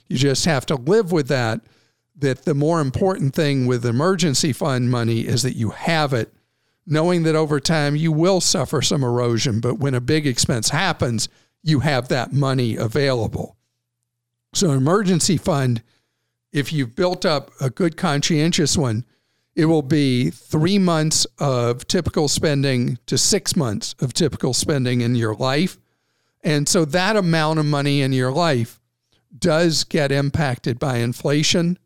You 0.08 0.18
just 0.18 0.46
have 0.46 0.65
to 0.68 0.75
live 0.75 1.12
with 1.12 1.27
that. 1.27 1.62
That 2.15 2.46
the 2.46 2.53
more 2.53 2.80
important 2.80 3.36
thing 3.36 3.65
with 3.65 3.86
emergency 3.86 4.53
fund 4.53 4.89
money 4.89 5.22
is 5.22 5.44
that 5.44 5.56
you 5.56 5.72
have 5.72 6.13
it, 6.13 6.34
knowing 6.86 7.24
that 7.24 7.36
over 7.36 7.60
time 7.60 7.96
you 7.96 8.12
will 8.12 8.42
suffer 8.42 8.82
some 8.82 9.04
erosion, 9.04 9.60
but 9.60 9.80
when 9.80 9.94
a 9.94 10.02
big 10.02 10.28
expense 10.28 10.70
happens, 10.70 11.30
you 11.62 11.80
have 11.80 12.10
that 12.10 12.34
money 12.34 12.75
available. 12.75 13.56
So, 14.54 14.72
an 14.72 14.78
emergency 14.78 15.38
fund, 15.38 15.82
if 16.52 16.72
you've 16.72 16.96
built 16.96 17.25
up 17.25 17.52
a 17.60 17.70
good 17.70 17.98
conscientious 17.98 18.78
one, 18.78 19.06
it 19.56 19.66
will 19.66 19.82
be 19.82 20.30
three 20.30 20.80
months 20.80 21.25
of 21.40 21.88
typical 21.88 22.28
spending 22.28 22.98
to 23.06 23.18
six 23.18 23.56
months 23.56 23.96
of 24.00 24.13
typical 24.13 24.54
spending 24.54 25.02
in 25.02 25.16
your 25.16 25.36
life. 25.36 25.78
And 26.44 26.68
so 26.68 26.86
that 26.86 27.16
amount 27.16 27.60
of 27.60 27.66
money 27.66 28.02
in 28.02 28.13
your 28.13 28.32
life 28.32 28.80
does 29.38 29.84
get 29.84 30.12
impacted 30.12 30.80
by 30.80 30.98
inflation. 30.98 31.78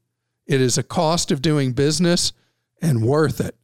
It 0.45 0.61
is 0.61 0.77
a 0.77 0.83
cost 0.83 1.31
of 1.31 1.41
doing 1.41 1.73
business 1.73 2.31
and 2.81 3.03
worth 3.03 3.41
it. 3.41 3.56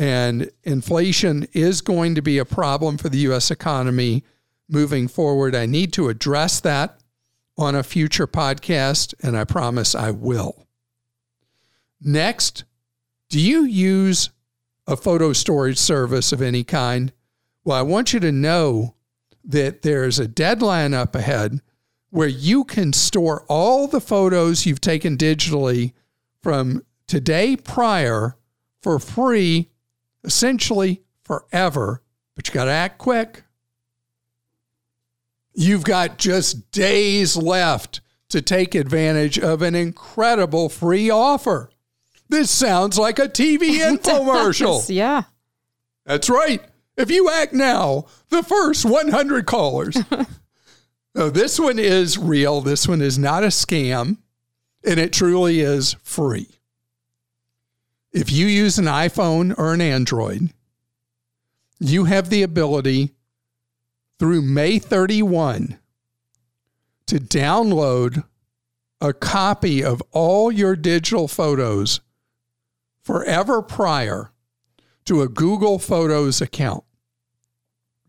And 0.00 0.50
inflation 0.64 1.46
is 1.52 1.82
going 1.82 2.14
to 2.14 2.22
be 2.22 2.38
a 2.38 2.46
problem 2.46 2.96
for 2.96 3.10
the 3.10 3.18
US 3.18 3.50
economy 3.50 4.24
moving 4.66 5.08
forward. 5.08 5.54
I 5.54 5.66
need 5.66 5.92
to 5.92 6.08
address 6.08 6.58
that 6.60 7.02
on 7.58 7.74
a 7.74 7.82
future 7.82 8.26
podcast, 8.26 9.12
and 9.22 9.36
I 9.36 9.44
promise 9.44 9.94
I 9.94 10.10
will. 10.10 10.66
Next, 12.00 12.64
do 13.28 13.38
you 13.38 13.64
use 13.64 14.30
a 14.86 14.96
photo 14.96 15.34
storage 15.34 15.76
service 15.76 16.32
of 16.32 16.40
any 16.40 16.64
kind? 16.64 17.12
Well, 17.62 17.76
I 17.76 17.82
want 17.82 18.14
you 18.14 18.20
to 18.20 18.32
know 18.32 18.94
that 19.44 19.82
there's 19.82 20.18
a 20.18 20.26
deadline 20.26 20.94
up 20.94 21.14
ahead 21.14 21.60
where 22.08 22.26
you 22.26 22.64
can 22.64 22.94
store 22.94 23.44
all 23.50 23.86
the 23.86 24.00
photos 24.00 24.64
you've 24.64 24.80
taken 24.80 25.18
digitally 25.18 25.92
from 26.42 26.86
today 27.06 27.54
prior 27.54 28.38
for 28.80 28.98
free, 28.98 29.69
essentially 30.24 31.02
forever. 31.24 32.02
But 32.34 32.48
you 32.48 32.54
got 32.54 32.64
to 32.64 32.70
act 32.70 32.98
quick. 32.98 33.44
You've 35.54 35.84
got 35.84 36.18
just 36.18 36.70
days 36.70 37.36
left 37.36 38.00
to 38.28 38.40
take 38.40 38.74
advantage 38.74 39.38
of 39.38 39.62
an 39.62 39.74
incredible 39.74 40.68
free 40.68 41.10
offer. 41.10 41.70
This 42.28 42.50
sounds 42.50 42.98
like 42.98 43.18
a 43.18 43.28
TV 43.28 43.78
infomercial. 43.80 44.88
yeah. 44.88 45.22
That's 46.06 46.30
right. 46.30 46.62
If 46.96 47.10
you 47.10 47.28
act 47.30 47.52
now, 47.52 48.06
the 48.28 48.42
first 48.42 48.84
100 48.84 49.46
callers 49.46 49.96
No, 51.14 51.28
this 51.28 51.58
one 51.58 51.78
is 51.78 52.16
real. 52.16 52.60
This 52.60 52.86
one 52.86 53.02
is 53.02 53.18
not 53.18 53.42
a 53.42 53.48
scam, 53.48 54.18
and 54.84 55.00
it 55.00 55.12
truly 55.12 55.60
is 55.60 55.96
free. 56.04 56.46
If 58.12 58.32
you 58.32 58.46
use 58.46 58.78
an 58.78 58.86
iPhone 58.86 59.56
or 59.56 59.72
an 59.72 59.80
Android, 59.80 60.52
you 61.78 62.04
have 62.04 62.28
the 62.28 62.42
ability 62.42 63.14
through 64.18 64.42
May 64.42 64.78
31 64.80 65.78
to 67.06 67.16
download 67.16 68.24
a 69.00 69.12
copy 69.12 69.82
of 69.82 70.02
all 70.10 70.50
your 70.50 70.76
digital 70.76 71.28
photos 71.28 72.00
forever 73.02 73.62
prior 73.62 74.32
to 75.04 75.22
a 75.22 75.28
Google 75.28 75.78
Photos 75.78 76.40
account. 76.40 76.84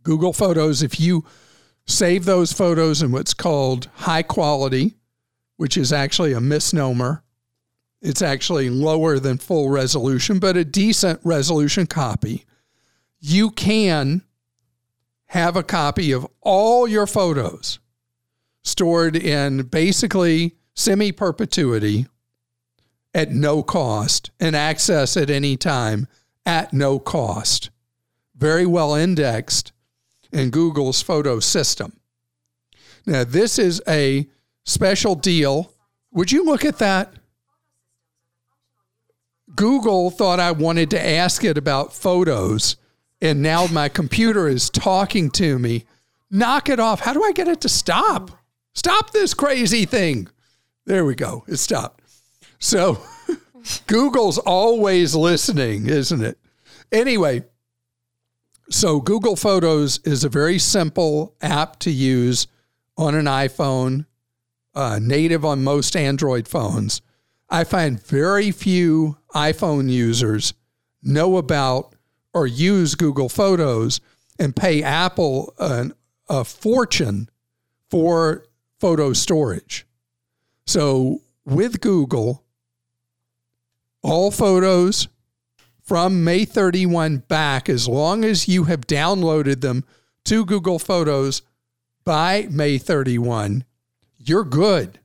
Google 0.03 0.33
Photos, 0.33 0.81
if 0.81 0.99
you 0.99 1.25
save 1.85 2.25
those 2.25 2.51
photos 2.51 3.01
in 3.01 3.11
what's 3.11 3.33
called 3.33 3.89
high 3.97 4.23
quality, 4.23 4.95
which 5.57 5.77
is 5.77 5.93
actually 5.93 6.33
a 6.33 6.41
misnomer, 6.41 7.23
it's 8.01 8.21
actually 8.21 8.69
lower 8.69 9.19
than 9.19 9.37
full 9.37 9.69
resolution, 9.69 10.39
but 10.39 10.57
a 10.57 10.65
decent 10.65 11.19
resolution 11.23 11.85
copy, 11.85 12.45
you 13.19 13.51
can 13.51 14.23
have 15.27 15.55
a 15.55 15.63
copy 15.63 16.11
of 16.11 16.27
all 16.41 16.87
your 16.87 17.07
photos 17.07 17.79
stored 18.63 19.15
in 19.15 19.63
basically 19.63 20.55
semi 20.73 21.11
perpetuity 21.11 22.07
at 23.13 23.31
no 23.31 23.61
cost 23.61 24.31
and 24.39 24.55
access 24.55 25.15
at 25.15 25.29
any 25.29 25.55
time 25.55 26.07
at 26.45 26.73
no 26.73 26.99
cost. 26.99 27.69
Very 28.35 28.65
well 28.65 28.95
indexed 28.95 29.71
in 30.31 30.49
Google's 30.49 31.01
photo 31.01 31.39
system. 31.39 31.99
Now, 33.05 33.23
this 33.23 33.59
is 33.59 33.81
a 33.87 34.27
special 34.63 35.15
deal. 35.15 35.73
Would 36.11 36.31
you 36.31 36.43
look 36.45 36.65
at 36.65 36.79
that? 36.79 37.13
Google 39.55 40.09
thought 40.09 40.39
I 40.39 40.51
wanted 40.51 40.89
to 40.91 41.05
ask 41.05 41.43
it 41.43 41.57
about 41.57 41.93
photos, 41.93 42.77
and 43.21 43.41
now 43.41 43.67
my 43.67 43.89
computer 43.89 44.47
is 44.47 44.69
talking 44.69 45.29
to 45.31 45.59
me. 45.59 45.85
Knock 46.29 46.69
it 46.69 46.79
off. 46.79 47.01
How 47.01 47.13
do 47.13 47.23
I 47.23 47.31
get 47.33 47.47
it 47.47 47.61
to 47.61 47.69
stop? 47.69 48.31
Stop 48.73 49.11
this 49.11 49.33
crazy 49.33 49.85
thing. 49.85 50.29
There 50.85 51.05
we 51.05 51.15
go. 51.15 51.43
It 51.47 51.57
stopped. 51.57 52.01
So 52.59 53.01
Google's 53.87 54.37
always 54.37 55.15
listening, 55.15 55.87
isn't 55.87 56.23
it? 56.23 56.37
Anyway, 56.91 57.43
so 58.69 59.01
Google 59.01 59.35
Photos 59.35 59.99
is 60.05 60.23
a 60.23 60.29
very 60.29 60.57
simple 60.57 61.35
app 61.41 61.79
to 61.79 61.91
use 61.91 62.47
on 62.97 63.15
an 63.15 63.25
iPhone, 63.25 64.05
uh, 64.73 64.99
native 65.01 65.43
on 65.43 65.63
most 65.63 65.95
Android 65.95 66.47
phones. 66.47 67.01
I 67.53 67.65
find 67.65 68.01
very 68.01 68.51
few 68.51 69.17
iPhone 69.35 69.89
users 69.89 70.53
know 71.03 71.35
about 71.35 71.93
or 72.33 72.47
use 72.47 72.95
Google 72.95 73.27
Photos 73.27 73.99
and 74.39 74.55
pay 74.55 74.81
Apple 74.81 75.53
an, 75.59 75.93
a 76.29 76.45
fortune 76.45 77.29
for 77.89 78.45
photo 78.79 79.11
storage. 79.11 79.85
So 80.65 81.23
with 81.43 81.81
Google, 81.81 82.45
all 84.01 84.31
photos 84.31 85.09
from 85.83 86.23
May 86.23 86.45
31 86.45 87.17
back, 87.17 87.67
as 87.67 87.85
long 87.85 88.23
as 88.23 88.47
you 88.47 88.63
have 88.63 88.87
downloaded 88.87 89.59
them 89.59 89.83
to 90.23 90.45
Google 90.45 90.79
Photos 90.79 91.41
by 92.05 92.47
May 92.49 92.77
31, 92.77 93.65
you're 94.17 94.45
good 94.45 95.00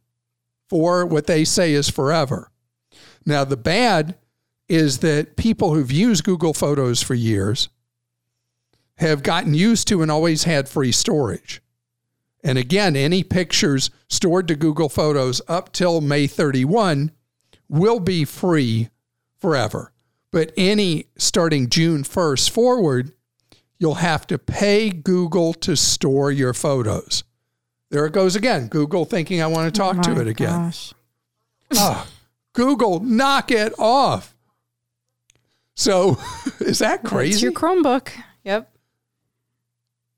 for 0.68 1.06
what 1.06 1.26
they 1.26 1.44
say 1.44 1.72
is 1.72 1.88
forever. 1.88 2.50
Now, 3.24 3.44
the 3.44 3.56
bad 3.56 4.16
is 4.68 4.98
that 4.98 5.36
people 5.36 5.74
who've 5.74 5.92
used 5.92 6.24
Google 6.24 6.52
Photos 6.52 7.02
for 7.02 7.14
years 7.14 7.68
have 8.98 9.22
gotten 9.22 9.54
used 9.54 9.88
to 9.88 10.02
and 10.02 10.10
always 10.10 10.44
had 10.44 10.68
free 10.68 10.92
storage. 10.92 11.60
And 12.42 12.58
again, 12.58 12.96
any 12.96 13.22
pictures 13.22 13.90
stored 14.08 14.48
to 14.48 14.56
Google 14.56 14.88
Photos 14.88 15.42
up 15.48 15.72
till 15.72 16.00
May 16.00 16.26
31 16.26 17.10
will 17.68 18.00
be 18.00 18.24
free 18.24 18.88
forever. 19.38 19.92
But 20.30 20.52
any 20.56 21.06
starting 21.16 21.68
June 21.68 22.02
1st 22.04 22.50
forward, 22.50 23.12
you'll 23.78 23.94
have 23.94 24.26
to 24.28 24.38
pay 24.38 24.90
Google 24.90 25.54
to 25.54 25.76
store 25.76 26.30
your 26.30 26.54
photos. 26.54 27.24
There 27.96 28.04
it 28.04 28.12
goes 28.12 28.36
again. 28.36 28.68
Google 28.68 29.06
thinking 29.06 29.40
I 29.40 29.46
want 29.46 29.74
to 29.74 29.78
talk 29.78 29.96
oh 29.96 30.02
to 30.02 30.20
it 30.20 30.28
again. 30.28 30.70
Oh, 31.72 32.06
Google, 32.52 33.00
knock 33.00 33.50
it 33.50 33.72
off. 33.78 34.36
So, 35.74 36.18
is 36.60 36.80
that 36.80 37.04
crazy? 37.04 37.32
It's 37.32 37.42
your 37.42 37.52
Chromebook. 37.52 38.10
Yep. 38.44 38.70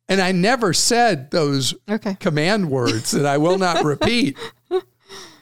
And 0.09 0.21
I 0.21 0.33
never 0.33 0.73
said 0.73 1.31
those 1.31 1.73
okay. 1.89 2.17
command 2.17 2.69
words 2.69 3.13
that 3.13 3.27
I 3.27 3.39
will 3.39 3.59
not 3.59 3.85
repeat. 3.85 4.37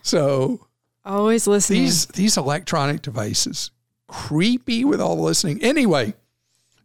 So, 0.03 0.67
always 1.07 1.47
listening. 1.47 1.85
These 1.85 2.05
these 2.09 2.37
electronic 2.37 3.01
devices 3.01 3.71
creepy 4.09 4.85
with 4.85 5.01
all 5.01 5.17
the 5.17 5.23
listening. 5.23 5.63
Anyway, 5.63 6.13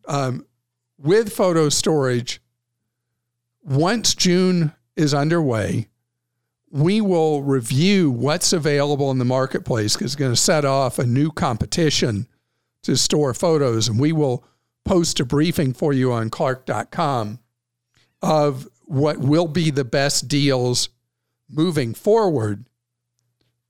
um, 0.08 0.46
with 0.98 1.34
photo 1.34 1.68
storage, 1.68 2.42
once 3.66 4.16
June 4.16 4.72
is 5.02 5.14
underway, 5.14 5.88
we 6.70 7.02
will 7.02 7.44
review 7.44 8.10
what's 8.10 8.54
available 8.54 9.12
in 9.12 9.18
the 9.18 9.26
marketplace 9.26 9.94
because 9.94 10.14
it's 10.14 10.20
going 10.20 10.32
to 10.32 10.38
set 10.38 10.64
off 10.64 11.00
a 11.00 11.06
new 11.06 11.32
competition 11.32 12.28
to 12.84 12.96
store 12.96 13.34
photos. 13.34 13.90
And 13.90 14.00
we 14.00 14.14
will 14.14 14.46
post 14.86 15.20
a 15.20 15.26
briefing 15.26 15.74
for 15.74 15.92
you 15.92 16.12
on 16.12 16.30
clark.com 16.30 17.40
of 18.22 18.68
what 18.86 19.18
will 19.18 19.48
be 19.48 19.70
the 19.70 19.84
best 19.84 20.28
deals 20.28 20.90
moving 21.50 21.94
forward 21.94 22.66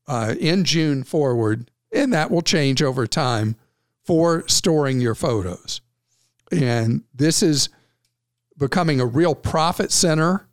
uh, 0.07 0.35
in 0.39 0.63
June 0.63 1.03
forward. 1.03 1.71
And 1.91 2.13
that 2.13 2.29
will 2.29 2.41
change 2.41 2.81
over 2.83 3.07
time 3.07 3.55
for 4.03 4.47
storing 4.47 5.01
your 5.01 5.15
photos. 5.15 5.81
And 6.51 7.03
this 7.13 7.41
is 7.41 7.69
becoming 8.57 8.99
a 8.99 9.05
real 9.05 9.33
profit 9.33 9.91
center 9.91 10.47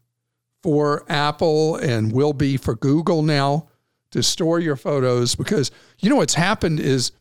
for 0.62 1.04
Apple 1.08 1.76
and 1.76 2.12
will 2.12 2.32
be 2.32 2.56
for 2.56 2.74
Google 2.74 3.22
now 3.22 3.68
to 4.10 4.22
store 4.22 4.58
your 4.58 4.76
photos 4.76 5.34
because 5.34 5.70
you 6.00 6.08
know 6.08 6.16
what's 6.16 6.34
happened 6.34 6.80
is 6.80 7.12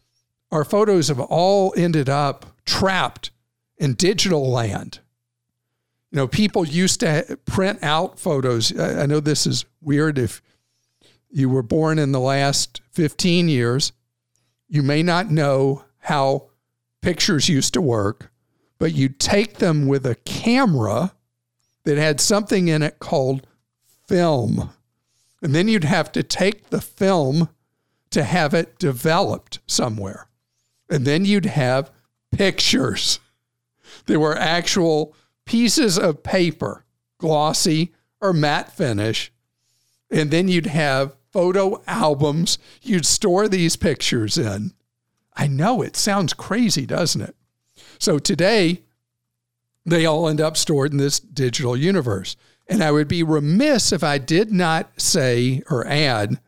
our 0.52 0.64
photos 0.64 1.10
have 1.10 1.20
all 1.20 1.74
ended 1.76 2.10
up 2.10 2.46
trapped 2.66 3.32
in 3.78 3.94
digital 3.94 4.50
land. 4.50 5.00
You 6.12 6.18
know, 6.18 6.28
people 6.28 6.66
used 6.66 7.02
to 7.02 7.38
print 7.46 7.80
out 7.84 8.18
photos. 8.18 8.78
I 8.78 9.06
know 9.06 9.20
this 9.20 9.46
is 9.46 9.66
weird 9.82 10.18
if 10.18 10.42
you 11.30 11.50
were 11.50 11.64
born 11.64 12.00
in 12.00 12.14
the 12.14 12.20
last 12.20 12.82
15 12.92 13.50
years. 13.50 13.92
You 14.70 14.84
may 14.84 15.04
not 15.04 15.30
know 15.30 15.84
how 16.00 16.50
pictures 17.02 17.50
used 17.50 17.74
to 17.74 17.82
work, 17.82 18.32
but 18.80 18.94
you'd 18.94 19.20
take 19.20 19.56
them 19.58 19.88
with 19.88 20.06
a 20.06 20.16
camera 20.16 21.14
that 21.88 21.98
had 21.98 22.20
something 22.20 22.68
in 22.68 22.84
it 22.84 23.00
called 23.00 23.48
film. 24.10 24.72
And 25.42 25.56
then 25.56 25.70
you'd 25.70 25.86
have 25.86 26.12
to 26.12 26.22
take 26.22 26.70
the 26.70 26.82
film 26.82 27.48
to 28.10 28.24
have 28.24 28.54
it 28.54 28.78
developed 28.78 29.60
somewhere. 29.68 30.28
And 30.90 31.06
then 31.06 31.24
you'd 31.24 31.46
have 31.46 31.90
pictures. 32.30 33.22
There 34.06 34.20
were 34.20 34.38
actual 34.38 35.16
pieces 35.46 35.98
of 35.98 36.24
paper, 36.24 36.84
glossy 37.20 37.94
or 38.20 38.34
matte 38.34 38.76
finish. 38.76 39.32
And 40.12 40.30
then 40.30 40.50
you'd 40.50 40.66
have 40.66 41.16
photo 41.32 41.82
albums 41.88 42.58
you'd 42.82 43.06
store 43.06 43.48
these 43.48 43.78
pictures 43.78 44.38
in. 44.38 44.74
I 45.38 45.48
know 45.48 45.82
it 45.82 45.96
sounds 45.96 46.34
crazy, 46.34 46.86
doesn't 46.86 47.22
it? 47.22 47.36
So 47.98 48.20
today, 48.20 48.82
they 49.88 50.06
all 50.06 50.28
end 50.28 50.42
up 50.42 50.58
stored 50.58 50.92
in 50.92 50.98
this 50.98 51.20
digital 51.20 51.76
universe. 51.76 52.36
And 52.68 52.84
I 52.84 52.92
would 52.92 53.08
be 53.08 53.24
remiss 53.24 53.92
if 53.92 54.04
I 54.04 54.18
did 54.18 54.52
not 54.52 55.00
say 55.00 55.64
or 55.70 55.88
add 55.88 56.40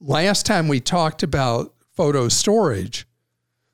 last 0.00 0.46
time 0.46 0.68
we 0.68 0.80
talked 0.80 1.22
about 1.22 1.74
photo 1.94 2.28
storage, 2.28 3.06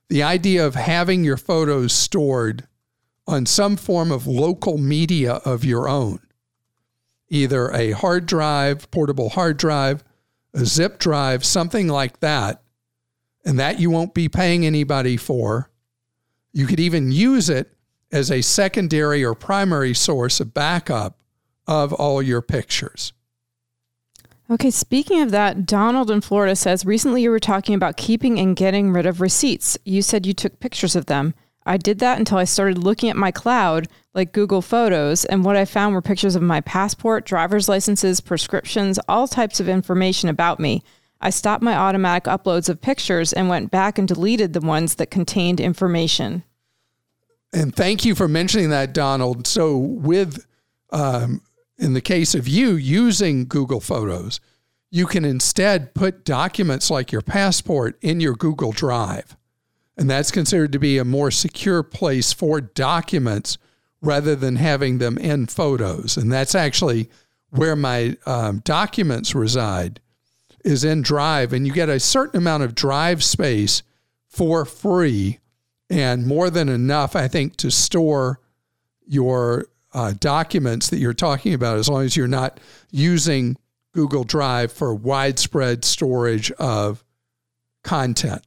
the 0.08 0.22
idea 0.22 0.66
of 0.66 0.74
having 0.74 1.24
your 1.24 1.36
photos 1.36 1.92
stored 1.92 2.66
on 3.26 3.46
some 3.46 3.76
form 3.76 4.10
of 4.10 4.26
local 4.26 4.78
media 4.78 5.34
of 5.44 5.64
your 5.64 5.88
own, 5.88 6.20
either 7.28 7.70
a 7.70 7.92
hard 7.92 8.26
drive, 8.26 8.90
portable 8.90 9.30
hard 9.30 9.56
drive, 9.56 10.02
a 10.54 10.64
zip 10.64 10.98
drive, 10.98 11.44
something 11.44 11.88
like 11.88 12.20
that, 12.20 12.62
and 13.44 13.58
that 13.58 13.80
you 13.80 13.90
won't 13.90 14.14
be 14.14 14.28
paying 14.28 14.64
anybody 14.64 15.16
for. 15.16 15.70
You 16.52 16.66
could 16.66 16.80
even 16.80 17.12
use 17.12 17.48
it 17.48 17.72
as 18.12 18.30
a 18.30 18.42
secondary 18.42 19.24
or 19.24 19.34
primary 19.34 19.94
source 19.94 20.38
of 20.38 20.54
backup 20.54 21.18
of 21.66 21.92
all 21.92 22.22
your 22.22 22.42
pictures. 22.42 23.12
Okay, 24.50 24.70
speaking 24.70 25.22
of 25.22 25.30
that, 25.30 25.64
Donald 25.64 26.10
in 26.10 26.20
Florida 26.20 26.54
says 26.54 26.84
recently 26.84 27.22
you 27.22 27.30
were 27.30 27.40
talking 27.40 27.74
about 27.74 27.96
keeping 27.96 28.38
and 28.38 28.54
getting 28.54 28.92
rid 28.92 29.06
of 29.06 29.20
receipts. 29.20 29.78
You 29.84 30.02
said 30.02 30.26
you 30.26 30.34
took 30.34 30.60
pictures 30.60 30.94
of 30.94 31.06
them. 31.06 31.34
I 31.64 31.76
did 31.76 32.00
that 32.00 32.18
until 32.18 32.38
I 32.38 32.44
started 32.44 32.76
looking 32.76 33.08
at 33.08 33.16
my 33.16 33.30
cloud, 33.30 33.88
like 34.14 34.32
Google 34.32 34.60
Photos, 34.60 35.24
and 35.24 35.44
what 35.44 35.56
I 35.56 35.64
found 35.64 35.94
were 35.94 36.02
pictures 36.02 36.34
of 36.34 36.42
my 36.42 36.60
passport, 36.60 37.24
driver's 37.24 37.68
licenses, 37.68 38.20
prescriptions, 38.20 38.98
all 39.08 39.28
types 39.28 39.60
of 39.60 39.68
information 39.68 40.28
about 40.28 40.60
me. 40.60 40.82
I 41.20 41.30
stopped 41.30 41.62
my 41.62 41.76
automatic 41.76 42.24
uploads 42.24 42.68
of 42.68 42.80
pictures 42.80 43.32
and 43.32 43.48
went 43.48 43.70
back 43.70 43.96
and 43.96 44.08
deleted 44.08 44.52
the 44.52 44.60
ones 44.60 44.96
that 44.96 45.10
contained 45.12 45.60
information. 45.60 46.42
And 47.52 47.74
thank 47.74 48.04
you 48.04 48.14
for 48.14 48.28
mentioning 48.28 48.70
that, 48.70 48.94
Donald. 48.94 49.46
So, 49.46 49.76
with 49.76 50.46
um, 50.90 51.42
in 51.78 51.94
the 51.94 52.00
case 52.00 52.34
of 52.34 52.48
you 52.48 52.72
using 52.72 53.46
Google 53.46 53.80
Photos, 53.80 54.40
you 54.90 55.06
can 55.06 55.24
instead 55.24 55.94
put 55.94 56.24
documents 56.24 56.90
like 56.90 57.12
your 57.12 57.22
passport 57.22 57.98
in 58.02 58.20
your 58.20 58.34
Google 58.34 58.72
Drive. 58.72 59.36
And 59.96 60.08
that's 60.08 60.30
considered 60.30 60.72
to 60.72 60.78
be 60.78 60.98
a 60.98 61.04
more 61.04 61.30
secure 61.30 61.82
place 61.82 62.32
for 62.32 62.60
documents 62.60 63.58
rather 64.00 64.34
than 64.34 64.56
having 64.56 64.98
them 64.98 65.18
in 65.18 65.46
photos. 65.46 66.16
And 66.16 66.32
that's 66.32 66.54
actually 66.54 67.08
where 67.50 67.76
my 67.76 68.16
um, 68.26 68.60
documents 68.64 69.34
reside 69.34 70.00
is 70.64 70.84
in 70.84 71.02
Drive. 71.02 71.52
And 71.52 71.66
you 71.66 71.72
get 71.72 71.88
a 71.88 72.00
certain 72.00 72.38
amount 72.38 72.62
of 72.62 72.74
drive 72.74 73.22
space 73.22 73.82
for 74.28 74.64
free 74.64 75.38
and 75.92 76.26
more 76.26 76.48
than 76.48 76.70
enough, 76.70 77.14
I 77.14 77.28
think, 77.28 77.56
to 77.58 77.70
store 77.70 78.40
your 79.06 79.66
uh, 79.92 80.14
documents 80.18 80.88
that 80.88 80.96
you're 80.96 81.12
talking 81.12 81.52
about, 81.52 81.76
as 81.76 81.86
long 81.86 82.02
as 82.02 82.16
you're 82.16 82.26
not 82.26 82.58
using 82.90 83.58
Google 83.92 84.24
Drive 84.24 84.72
for 84.72 84.94
widespread 84.94 85.84
storage 85.84 86.50
of 86.52 87.04
content. 87.84 88.42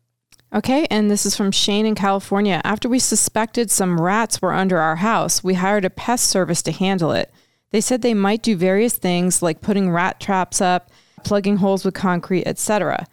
Okay, 0.51 0.87
and 0.89 1.11
this 1.11 1.23
is 1.25 1.37
from 1.37 1.51
Shane 1.51 1.85
in 1.85 1.93
California. 1.93 2.61
After 2.63 2.89
we 2.89 2.97
suspected 2.97 3.69
some 3.69 4.01
rats 4.01 4.41
were 4.41 4.53
under 4.53 4.79
our 4.79 4.95
house, 4.95 5.43
we 5.43 5.53
hired 5.53 5.85
a 5.85 5.89
pest 5.91 6.27
service 6.27 6.63
to 6.63 6.71
handle 6.71 7.11
it. 7.11 7.31
They 7.69 7.81
said 7.81 8.01
they 8.01 8.13
might 8.15 8.41
do 8.41 8.55
various 8.55 8.97
things 8.97 9.43
like 9.43 9.61
putting 9.61 9.91
rat 9.91 10.19
traps 10.19 10.61
up, 10.61 10.89
plugging 11.23 11.57
holes 11.57 11.85
with 11.85 11.93
concrete, 11.93 12.47
etc. 12.47 13.05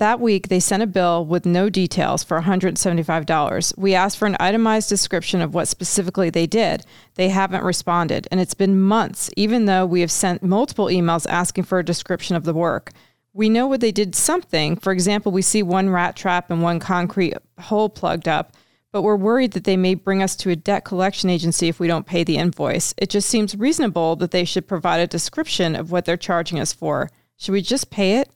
That 0.00 0.18
week, 0.18 0.48
they 0.48 0.60
sent 0.60 0.82
a 0.82 0.86
bill 0.86 1.26
with 1.26 1.44
no 1.44 1.68
details 1.68 2.24
for 2.24 2.40
$175. 2.40 3.76
We 3.76 3.94
asked 3.94 4.16
for 4.16 4.24
an 4.24 4.36
itemized 4.40 4.88
description 4.88 5.42
of 5.42 5.52
what 5.52 5.68
specifically 5.68 6.30
they 6.30 6.46
did. 6.46 6.86
They 7.16 7.28
haven't 7.28 7.64
responded, 7.64 8.26
and 8.30 8.40
it's 8.40 8.54
been 8.54 8.80
months, 8.80 9.28
even 9.36 9.66
though 9.66 9.84
we 9.84 10.00
have 10.00 10.10
sent 10.10 10.42
multiple 10.42 10.86
emails 10.86 11.26
asking 11.28 11.64
for 11.64 11.78
a 11.78 11.84
description 11.84 12.34
of 12.34 12.44
the 12.44 12.54
work. 12.54 12.92
We 13.34 13.50
know 13.50 13.66
what 13.66 13.82
they 13.82 13.92
did 13.92 14.14
something. 14.14 14.76
For 14.76 14.90
example, 14.90 15.32
we 15.32 15.42
see 15.42 15.62
one 15.62 15.90
rat 15.90 16.16
trap 16.16 16.50
and 16.50 16.62
one 16.62 16.80
concrete 16.80 17.34
hole 17.58 17.90
plugged 17.90 18.26
up, 18.26 18.56
but 18.92 19.02
we're 19.02 19.16
worried 19.16 19.52
that 19.52 19.64
they 19.64 19.76
may 19.76 19.92
bring 19.92 20.22
us 20.22 20.34
to 20.36 20.48
a 20.48 20.56
debt 20.56 20.86
collection 20.86 21.28
agency 21.28 21.68
if 21.68 21.78
we 21.78 21.88
don't 21.88 22.06
pay 22.06 22.24
the 22.24 22.38
invoice. 22.38 22.94
It 22.96 23.10
just 23.10 23.28
seems 23.28 23.54
reasonable 23.54 24.16
that 24.16 24.30
they 24.30 24.46
should 24.46 24.66
provide 24.66 25.00
a 25.00 25.06
description 25.06 25.76
of 25.76 25.90
what 25.90 26.06
they're 26.06 26.16
charging 26.16 26.58
us 26.58 26.72
for. 26.72 27.10
Should 27.36 27.52
we 27.52 27.60
just 27.60 27.90
pay 27.90 28.16
it? 28.16 28.30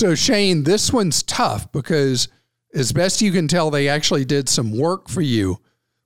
So, 0.00 0.14
Shane, 0.14 0.62
this 0.62 0.94
one's 0.94 1.22
tough 1.22 1.70
because, 1.72 2.28
as 2.72 2.90
best 2.90 3.20
you 3.20 3.32
can 3.32 3.46
tell, 3.46 3.70
they 3.70 3.86
actually 3.86 4.24
did 4.24 4.48
some 4.48 4.74
work 4.74 5.10
for 5.10 5.20
you, 5.20 5.58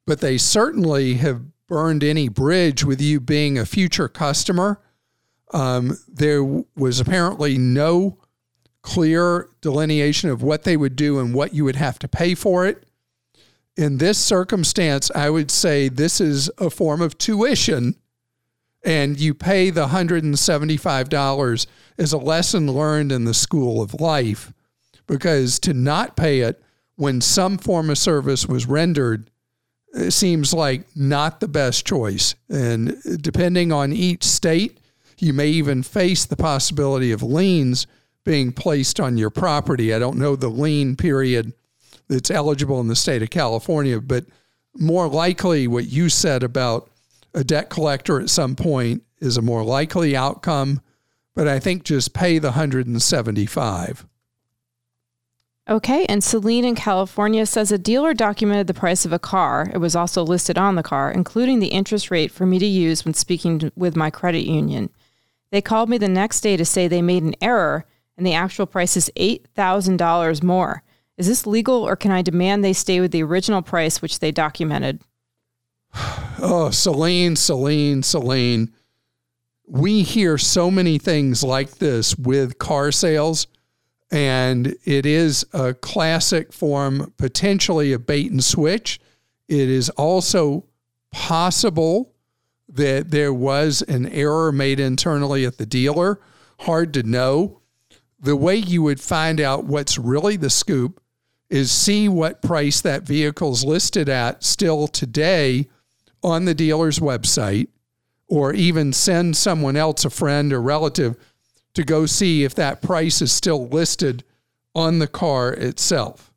but 0.04 0.20
they 0.20 0.37
certainly 0.37 1.14
have 1.14 1.44
burned 1.68 2.02
any 2.02 2.28
bridge 2.28 2.83
with 2.83 3.00
you 3.00 3.20
being 3.20 3.57
a 3.57 3.64
future 3.64 4.09
customer. 4.09 4.80
Um, 5.52 5.96
there 6.09 6.42
was 6.42 6.98
apparently 6.98 7.57
no 7.57 8.18
clear 8.83 9.48
delineation 9.61 10.28
of 10.28 10.42
what 10.42 10.64
they 10.64 10.76
would 10.76 10.96
do 10.96 11.20
and 11.20 11.33
what 11.33 11.54
you 11.54 11.64
would 11.64 11.76
have 11.76 12.00
to 12.00 12.09
pay 12.09 12.35
for 12.35 12.66
it. 12.66 12.87
In 13.76 13.98
this 13.98 14.18
circumstance, 14.18 15.09
I 15.14 15.30
would 15.30 15.52
say 15.52 15.88
this 15.88 16.20
is 16.20 16.50
a 16.59 16.68
form 16.68 17.00
of 17.00 17.16
tuition 17.16 17.94
and 18.85 19.18
you 19.18 19.35
pay 19.35 19.70
the 19.70 19.87
$175 19.88 21.66
as 21.99 22.12
a 22.12 22.18
lesson 22.18 22.70
learned 22.70 23.12
in 23.12 23.25
the 23.25 23.35
school 23.35 23.81
of 23.81 24.01
life 24.01 24.53
because 25.07 25.59
to 25.61 25.73
not 25.73 26.16
pay 26.16 26.40
it 26.40 26.62
when 26.97 27.20
some 27.20 27.59
form 27.59 27.90
of 27.90 27.99
service 27.99 28.47
was 28.47 28.66
rendered 28.66 29.31
seems 30.09 30.53
like 30.53 30.85
not 30.97 31.40
the 31.40 31.49
best 31.49 31.87
choice. 31.87 32.35
And 32.49 32.97
depending 33.20 33.73
on 33.73 33.92
each 33.92 34.25
state 34.25 34.79
you 35.18 35.33
may 35.33 35.49
even 35.49 35.83
face 35.83 36.25
the 36.25 36.37
possibility 36.37 37.12
of 37.12 37.23
liens 37.23 37.87
being 38.25 38.53
placed 38.53 38.99
on 38.99 39.16
your 39.16 39.31
property. 39.31 39.94
I 39.94 39.99
don't 39.99 40.18
know 40.18 40.35
the 40.35 40.49
lien 40.49 40.97
period 40.97 41.53
that's 42.09 42.31
eligible 42.31 42.81
in 42.81 42.88
the 42.88 42.97
state 42.97 43.23
of 43.23 43.31
california 43.31 43.99
but 44.01 44.27
more 44.77 45.09
likely 45.09 45.66
what 45.66 45.87
you 45.87 46.09
said 46.09 46.42
about 46.42 46.90
a 47.35 47.44
debt 47.44 47.68
collector 47.68 48.20
at 48.20 48.31
some 48.31 48.55
point 48.57 49.03
is 49.20 49.37
a 49.37 49.42
more 49.42 49.64
likely 49.64 50.16
outcome, 50.16 50.81
but 51.35 51.49
I 51.49 51.59
think 51.59 51.85
just 51.85 52.14
pay 52.14 52.38
the 52.38 52.49
175. 52.49 54.07
Okay, 55.66 56.05
and 56.07 56.23
Celine 56.23 56.66
in 56.66 56.75
California 56.75 57.47
says 57.47 57.73
a 57.73 57.79
dealer 57.79 58.12
documented 58.12 58.66
the 58.66 58.75
price 58.75 59.07
of 59.07 59.14
a 59.14 59.18
car. 59.18 59.70
It 59.73 59.79
was 59.79 59.97
also 59.97 60.23
listed 60.23 60.59
on 60.59 60.75
the 60.75 60.83
car, 60.83 61.11
including 61.11 61.59
the 61.59 61.68
interest 61.68 62.11
rate 62.11 62.31
for 62.31 62.44
me 62.44 62.59
to 62.59 62.66
use 62.66 63.05
when 63.05 63.14
speaking 63.14 63.73
with 63.75 63.97
my 63.97 64.11
credit 64.11 64.47
union. 64.47 64.90
They 65.51 65.62
called 65.62 65.88
me 65.88 65.97
the 65.97 66.09
next 66.09 66.42
day 66.42 66.59
to 66.59 66.66
say 66.66 66.87
they 66.87 67.01
made 67.01 67.23
an 67.23 67.35
error 67.40 67.87
and 68.16 68.27
the 68.27 68.35
actual 68.35 68.66
price 68.66 68.97
is 68.97 69.11
$8,000 69.16 70.42
more. 70.42 70.83
Is 71.16 71.29
this 71.29 71.47
legal 71.47 71.83
or 71.83 71.97
can 71.97 72.11
I 72.11 72.23
demand 72.23 72.62
they 72.62 72.73
stay 72.73 73.01
with 73.01 73.12
the 73.12 73.23
original 73.23 73.62
price 73.62 74.03
which 74.03 74.18
they 74.18 74.33
documented? 74.33 75.01
oh, 76.40 76.70
Celine, 76.70 77.37
Celine, 77.37 78.02
Celine. 78.02 78.72
We 79.66 80.02
hear 80.02 80.37
so 80.37 80.70
many 80.70 80.98
things 80.98 81.42
like 81.42 81.78
this 81.78 82.16
with 82.16 82.59
car 82.59 82.92
sales, 82.92 83.46
and 84.11 84.76
it 84.85 85.07
is 85.07 85.46
a 85.52 85.72
classic 85.74 86.52
form, 86.52 87.12
potentially 87.16 87.92
a 87.92 87.98
bait 87.98 88.30
and 88.30 88.44
switch. 88.44 89.00
It 89.48 89.68
is 89.68 89.88
also 89.90 90.66
possible 91.12 92.12
that 92.68 93.11
there 93.11 93.33
was 93.33 93.83
an 93.83 94.07
error 94.07 94.52
made 94.52 94.80
internally 94.80 95.44
at 95.44 95.59
the 95.59 95.66
dealer. 95.66 96.20
Hard 96.61 96.92
to 96.94 97.02
know. 97.02 97.61
The 98.20 98.37
way 98.37 98.57
you 98.57 98.83
would 98.83 99.00
find 99.00 99.40
out 99.40 99.64
what's 99.64 99.98
really 99.98 100.37
the 100.37 100.50
scoop 100.50 101.00
is 101.50 101.70
see 101.70 102.09
what 102.09 102.42
price 102.42 102.80
that 102.80 103.04
vehicle's 103.04 103.64
listed 103.64 104.09
at 104.09 104.42
still 104.42 104.88
today 104.88 105.68
on 106.24 106.46
the 106.46 106.54
dealer's 106.54 106.98
website 106.98 107.68
or 108.26 108.52
even 108.54 108.92
send 108.92 109.37
someone 109.37 109.76
else, 109.76 110.04
a 110.04 110.10
friend 110.10 110.52
or 110.52 110.60
relative, 110.60 111.16
to 111.74 111.84
go 111.84 112.06
see 112.06 112.42
if 112.42 112.54
that 112.54 112.80
price 112.80 113.20
is 113.20 113.30
still 113.30 113.68
listed 113.68 114.24
on 114.74 114.98
the 114.98 115.06
car 115.06 115.52
itself. 115.52 116.32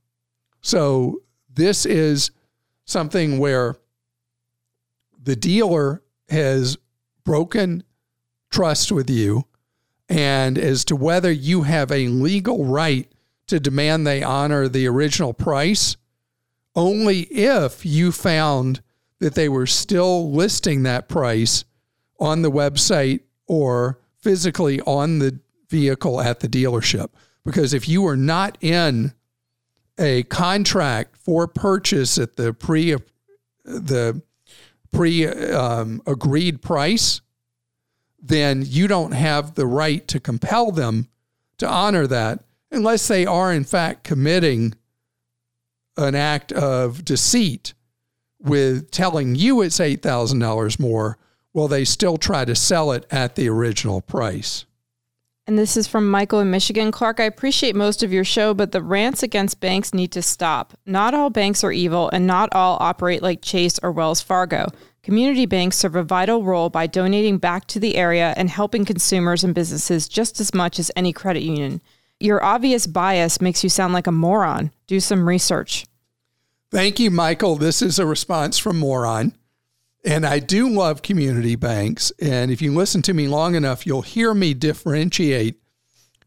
So, 0.61 1.21
this 1.49 1.85
is 1.85 2.31
something 2.85 3.39
where 3.39 3.77
the 5.23 5.35
dealer 5.35 6.03
has 6.29 6.77
broken 7.23 7.83
trust 8.51 8.91
with 8.91 9.09
you, 9.09 9.45
and 10.09 10.57
as 10.57 10.85
to 10.85 10.95
whether 10.95 11.31
you 11.31 11.63
have 11.63 11.91
a 11.91 12.07
legal 12.09 12.65
right 12.65 13.11
to 13.47 13.59
demand 13.59 14.05
they 14.05 14.23
honor 14.23 14.67
the 14.67 14.87
original 14.87 15.33
price, 15.33 15.97
only 16.75 17.21
if 17.21 17.85
you 17.85 18.11
found 18.11 18.81
that 19.19 19.35
they 19.35 19.49
were 19.49 19.65
still 19.65 20.31
listing 20.31 20.83
that 20.83 21.07
price 21.07 21.65
on 22.19 22.41
the 22.41 22.51
website 22.51 23.21
or 23.47 23.99
physically 24.19 24.81
on 24.81 25.19
the 25.19 25.39
vehicle 25.69 26.21
at 26.21 26.39
the 26.39 26.47
dealership. 26.47 27.09
Because 27.45 27.73
if 27.73 27.87
you 27.87 28.01
were 28.01 28.17
not 28.17 28.57
in 28.61 29.13
a 29.97 30.23
contract 30.23 31.17
for 31.17 31.47
purchase 31.47 32.17
at 32.17 32.35
the 32.35 32.53
pre 32.53 32.95
the 33.63 34.21
pre 34.91 35.27
um, 35.27 36.01
agreed 36.05 36.61
price, 36.61 37.21
then 38.21 38.63
you 38.65 38.87
don't 38.87 39.13
have 39.13 39.55
the 39.55 39.67
right 39.67 40.07
to 40.07 40.19
compel 40.19 40.71
them 40.71 41.07
to 41.57 41.67
honor 41.67 42.07
that 42.07 42.43
unless 42.71 43.07
they 43.07 43.25
are 43.25 43.53
in 43.53 43.63
fact 43.63 44.03
committing 44.03 44.73
an 45.95 46.15
act 46.15 46.51
of 46.51 47.03
deceit 47.03 47.73
with 48.39 48.91
telling 48.91 49.35
you 49.35 49.61
it's 49.61 49.79
$8,000 49.79 50.79
more 50.79 51.17
while 51.51 51.67
they 51.67 51.85
still 51.85 52.17
try 52.17 52.45
to 52.45 52.55
sell 52.55 52.91
it 52.91 53.05
at 53.09 53.35
the 53.35 53.49
original 53.49 54.01
price. 54.01 54.65
And 55.47 55.57
this 55.57 55.77
is 55.77 55.87
from 55.87 56.11
Michael 56.11 56.41
in 56.41 56.51
Michigan. 56.51 56.91
Clark, 56.91 57.21
I 57.21 57.23
appreciate 57.23 57.73
most 57.73 58.03
of 58.03 58.11
your 58.11 58.25
show, 58.25 58.53
but 58.53 58.73
the 58.73 58.83
rants 58.83 59.23
against 59.23 59.61
banks 59.61 59.93
need 59.93 60.11
to 60.11 60.21
stop. 60.21 60.77
Not 60.85 61.13
all 61.13 61.29
banks 61.29 61.63
are 61.63 61.71
evil, 61.71 62.09
and 62.11 62.27
not 62.27 62.49
all 62.53 62.77
operate 62.81 63.23
like 63.23 63.41
Chase 63.41 63.79
or 63.81 63.93
Wells 63.93 64.19
Fargo. 64.19 64.67
Community 65.03 65.45
banks 65.45 65.77
serve 65.77 65.95
a 65.95 66.03
vital 66.03 66.43
role 66.43 66.69
by 66.69 66.85
donating 66.85 67.37
back 67.37 67.65
to 67.67 67.79
the 67.79 67.95
area 67.95 68.33
and 68.35 68.49
helping 68.49 68.83
consumers 68.83 69.41
and 69.41 69.55
businesses 69.55 70.09
just 70.09 70.41
as 70.41 70.53
much 70.53 70.79
as 70.79 70.91
any 70.97 71.13
credit 71.13 71.43
union. 71.43 71.79
Your 72.19 72.43
obvious 72.43 72.85
bias 72.85 73.39
makes 73.39 73.63
you 73.63 73.69
sound 73.69 73.93
like 73.93 74.07
a 74.07 74.11
moron. 74.11 74.71
Do 74.85 74.99
some 74.99 75.29
research. 75.29 75.85
Thank 76.69 76.99
you, 76.99 77.09
Michael. 77.09 77.55
This 77.55 77.81
is 77.81 77.97
a 77.97 78.05
response 78.05 78.57
from 78.57 78.77
Moron. 78.77 79.33
And 80.03 80.25
I 80.25 80.39
do 80.39 80.69
love 80.69 81.01
community 81.01 81.55
banks. 81.55 82.11
And 82.21 82.51
if 82.51 82.61
you 82.61 82.73
listen 82.73 83.01
to 83.03 83.13
me 83.13 83.27
long 83.27 83.55
enough, 83.55 83.85
you'll 83.85 84.01
hear 84.01 84.33
me 84.33 84.53
differentiate 84.53 85.61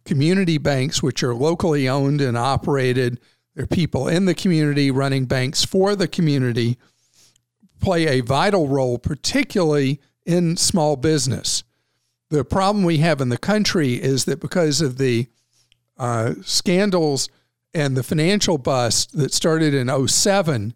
community 0.05 0.57
banks, 0.57 1.03
which 1.03 1.22
are 1.22 1.35
locally 1.35 1.88
owned 1.88 2.22
and 2.22 2.38
operated. 2.38 3.20
There 3.55 3.64
are 3.64 3.66
people 3.66 4.09
in 4.09 4.24
the 4.24 4.35
community 4.35 4.90
running 4.90 5.26
banks 5.26 5.64
for 5.64 5.94
the 5.94 6.09
community, 6.09 6.79
play 7.81 8.07
a 8.07 8.22
vital 8.22 8.66
role, 8.66 8.98
particularly 8.98 10.00
in 10.24 10.57
small 10.57 10.96
business. 10.96 11.64
The 12.31 12.44
problem 12.44 12.85
we 12.85 12.98
have 12.98 13.20
in 13.20 13.29
the 13.29 13.38
country 13.38 13.94
is 13.94 14.24
that 14.24 14.40
because 14.40 14.81
of 14.81 14.96
the 14.96 15.26
uh, 15.98 16.35
scandals 16.42 17.29
and 17.72 17.96
the 17.96 18.02
financial 18.02 18.59
bust 18.59 19.16
that 19.16 19.33
started 19.33 19.74
in 19.74 20.09
07, 20.09 20.74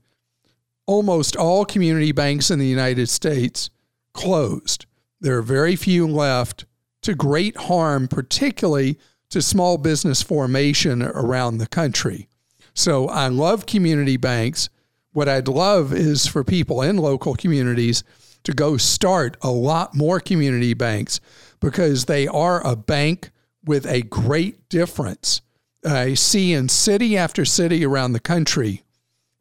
almost 0.86 1.36
all 1.36 1.64
community 1.64 2.12
banks 2.12 2.50
in 2.50 2.58
the 2.58 2.66
United 2.66 3.08
States 3.08 3.70
closed. 4.12 4.86
There 5.20 5.38
are 5.38 5.42
very 5.42 5.76
few 5.76 6.06
left 6.06 6.66
to 7.02 7.14
great 7.14 7.56
harm, 7.56 8.08
particularly 8.08 8.98
to 9.30 9.42
small 9.42 9.78
business 9.78 10.22
formation 10.22 11.02
around 11.02 11.58
the 11.58 11.66
country. 11.66 12.28
So 12.74 13.08
I 13.08 13.28
love 13.28 13.66
community 13.66 14.16
banks. 14.16 14.68
What 15.12 15.28
I'd 15.28 15.48
love 15.48 15.92
is 15.92 16.26
for 16.26 16.44
people 16.44 16.82
in 16.82 16.96
local 16.96 17.34
communities 17.34 18.04
to 18.44 18.52
go 18.52 18.76
start 18.76 19.36
a 19.42 19.50
lot 19.50 19.94
more 19.94 20.20
community 20.20 20.74
banks 20.74 21.20
because 21.60 22.04
they 22.04 22.28
are 22.28 22.64
a 22.66 22.76
bank 22.76 23.30
with 23.64 23.86
a 23.86 24.02
great 24.02 24.68
difference. 24.68 25.40
I 25.84 26.14
see 26.14 26.52
in 26.52 26.68
city 26.68 27.16
after 27.16 27.44
city 27.44 27.84
around 27.84 28.12
the 28.12 28.20
country 28.20 28.82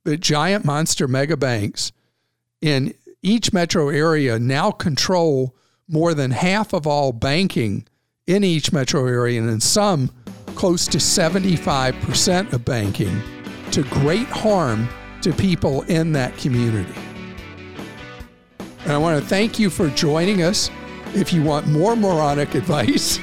that 0.04 0.20
giant 0.20 0.66
monster 0.66 1.08
mega 1.08 1.38
banks 1.38 1.92
in 2.62 2.94
each 3.22 3.54
metro 3.54 3.90
area 3.90 4.38
now 4.38 4.72
control 4.72 5.56
more 5.88 6.14
than 6.14 6.32
half 6.32 6.74
of 6.74 6.86
all 6.86 7.12
banking 7.12 7.88
in 8.28 8.44
each 8.44 8.72
metro 8.72 9.06
area, 9.08 9.40
and 9.40 9.50
in 9.50 9.60
some, 9.60 10.10
close 10.56 10.88
to 10.88 10.98
75% 10.98 12.54
of 12.54 12.64
banking, 12.64 13.22
to 13.72 13.84
great 13.84 14.28
harm 14.28 14.88
to 15.22 15.34
people 15.34 15.82
in 15.84 16.12
that 16.14 16.36
community. 16.38 16.94
And 18.84 18.92
I 18.92 18.98
want 18.98 19.22
to 19.22 19.28
thank 19.28 19.60
you 19.60 19.70
for 19.70 19.90
joining 19.90 20.42
us. 20.42 20.70
If 21.14 21.32
you 21.32 21.44
want 21.44 21.68
more 21.68 21.96
moronic 21.96 22.56
advice, 22.56 23.20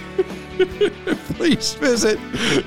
please 1.41 1.73
visit 1.73 2.19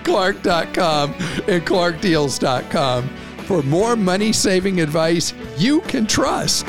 clark.com 0.03 1.13
and 1.47 1.63
clarkdeals.com 1.63 3.07
for 3.45 3.61
more 3.61 3.95
money 3.95 4.33
saving 4.33 4.81
advice 4.81 5.31
you 5.57 5.79
can 5.81 6.07
trust. 6.07 6.65